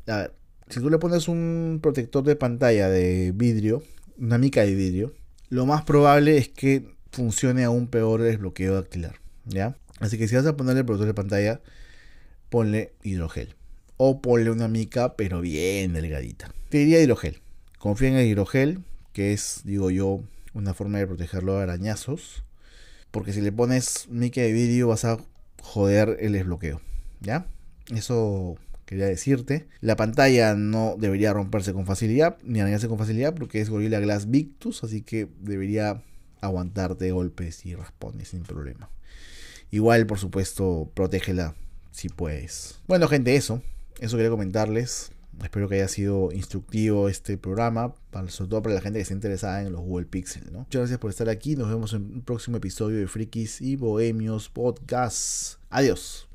si 0.69 0.81
tú 0.81 0.89
le 0.89 0.99
pones 0.99 1.29
un 1.29 1.81
protector 1.83 2.25
de 2.25 2.37
pantalla 2.37 2.89
de 2.89 3.33
vidrio, 3.35 3.83
una 4.19 4.39
mica 4.39 4.63
de 4.63 4.75
vidrio, 4.75 5.13
lo 5.49 5.67
más 5.67 5.83
probable 5.83 6.39
es 6.39 6.49
que 6.49 6.95
funcione 7.11 7.65
aún 7.65 7.89
peor 7.89 8.21
el 8.21 8.29
desbloqueo 8.29 8.75
dactilar, 8.75 9.17
¿ya? 9.47 9.77
Así 9.99 10.17
que 10.17 10.29
si 10.29 10.37
vas 10.37 10.47
a 10.47 10.57
ponerle 10.57 10.85
protector 10.85 11.09
de 11.09 11.15
pantalla, 11.15 11.61
ponle 12.49 12.93
hidrogel 13.03 13.57
o 13.97 14.21
ponle 14.21 14.51
una 14.51 14.69
mica, 14.69 15.17
pero 15.17 15.41
bien 15.41 15.93
delgadita. 15.93 16.53
Te 16.69 16.79
diría 16.79 17.01
hidrogel. 17.01 17.41
Confía 17.79 18.09
en 18.09 18.17
el 18.17 18.27
hidrogel, 18.27 18.81
que 19.13 19.33
es, 19.33 19.63
digo 19.65 19.91
yo, 19.91 20.23
una 20.55 20.75
forma 20.75 20.99
de 20.99 21.07
protegerlo 21.07 21.57
de 21.57 21.63
arañazos. 21.63 22.45
Porque 23.11 23.33
si 23.33 23.41
le 23.41 23.53
pones 23.53 24.09
mica 24.09 24.41
de 24.41 24.53
vidrio 24.53 24.89
vas 24.89 25.05
a 25.05 25.19
joder 25.63 26.17
el 26.21 26.33
desbloqueo. 26.33 26.81
¿Ya? 27.21 27.47
Eso 27.95 28.57
quería 28.85 29.07
decirte. 29.07 29.69
La 29.81 29.97
pantalla 29.97 30.55
no 30.55 30.97
debería 30.99 31.33
romperse 31.33 31.73
con 31.73 31.87
facilidad, 31.87 32.39
ni 32.43 32.61
arañarse 32.61 32.89
con 32.89 32.99
facilidad, 32.99 33.35
porque 33.35 33.61
es 33.61 33.71
Gorilla 33.71 34.01
Glass 34.01 34.31
Victus, 34.31 34.85
así 34.85 35.03
que 35.03 35.29
debería 35.41 36.03
aguantarte 36.41 37.11
golpes 37.11 37.67
y 37.67 37.75
raspones 37.75 38.29
sin 38.29 38.43
problema. 38.43 38.91
Igual, 39.71 40.07
por 40.07 40.19
supuesto, 40.19 40.91
protégela 40.95 41.55
si 41.91 42.09
puedes. 42.09 42.81
Bueno, 42.87 43.09
gente, 43.09 43.35
eso. 43.35 43.63
Eso 44.01 44.17
quería 44.17 44.31
comentarles. 44.31 45.13
Espero 45.43 45.69
que 45.69 45.77
haya 45.77 45.89
sido 45.89 46.33
instructivo 46.33 47.09
este 47.09 47.37
programa, 47.37 47.95
sobre 48.29 48.51
todo 48.51 48.63
para 48.63 48.75
la 48.75 48.81
gente 48.81 48.99
que 48.99 49.03
esté 49.03 49.15
interesada 49.15 49.63
en 49.63 49.73
los 49.73 49.83
Google 49.83 50.07
Pixel. 50.07 50.51
Muchas 50.51 50.81
gracias 50.81 50.99
por 50.99 51.11
estar 51.11 51.29
aquí. 51.29 51.57
Nos 51.57 51.69
vemos 51.69 51.93
en 51.93 52.03
un 52.03 52.23
próximo 52.23 52.57
episodio 52.57 52.99
de 52.99 53.07
Frikis 53.07 53.61
y 53.61 53.77
Bohemios 53.77 54.49
Podcast. 54.49 55.59
Adiós. 55.69 56.26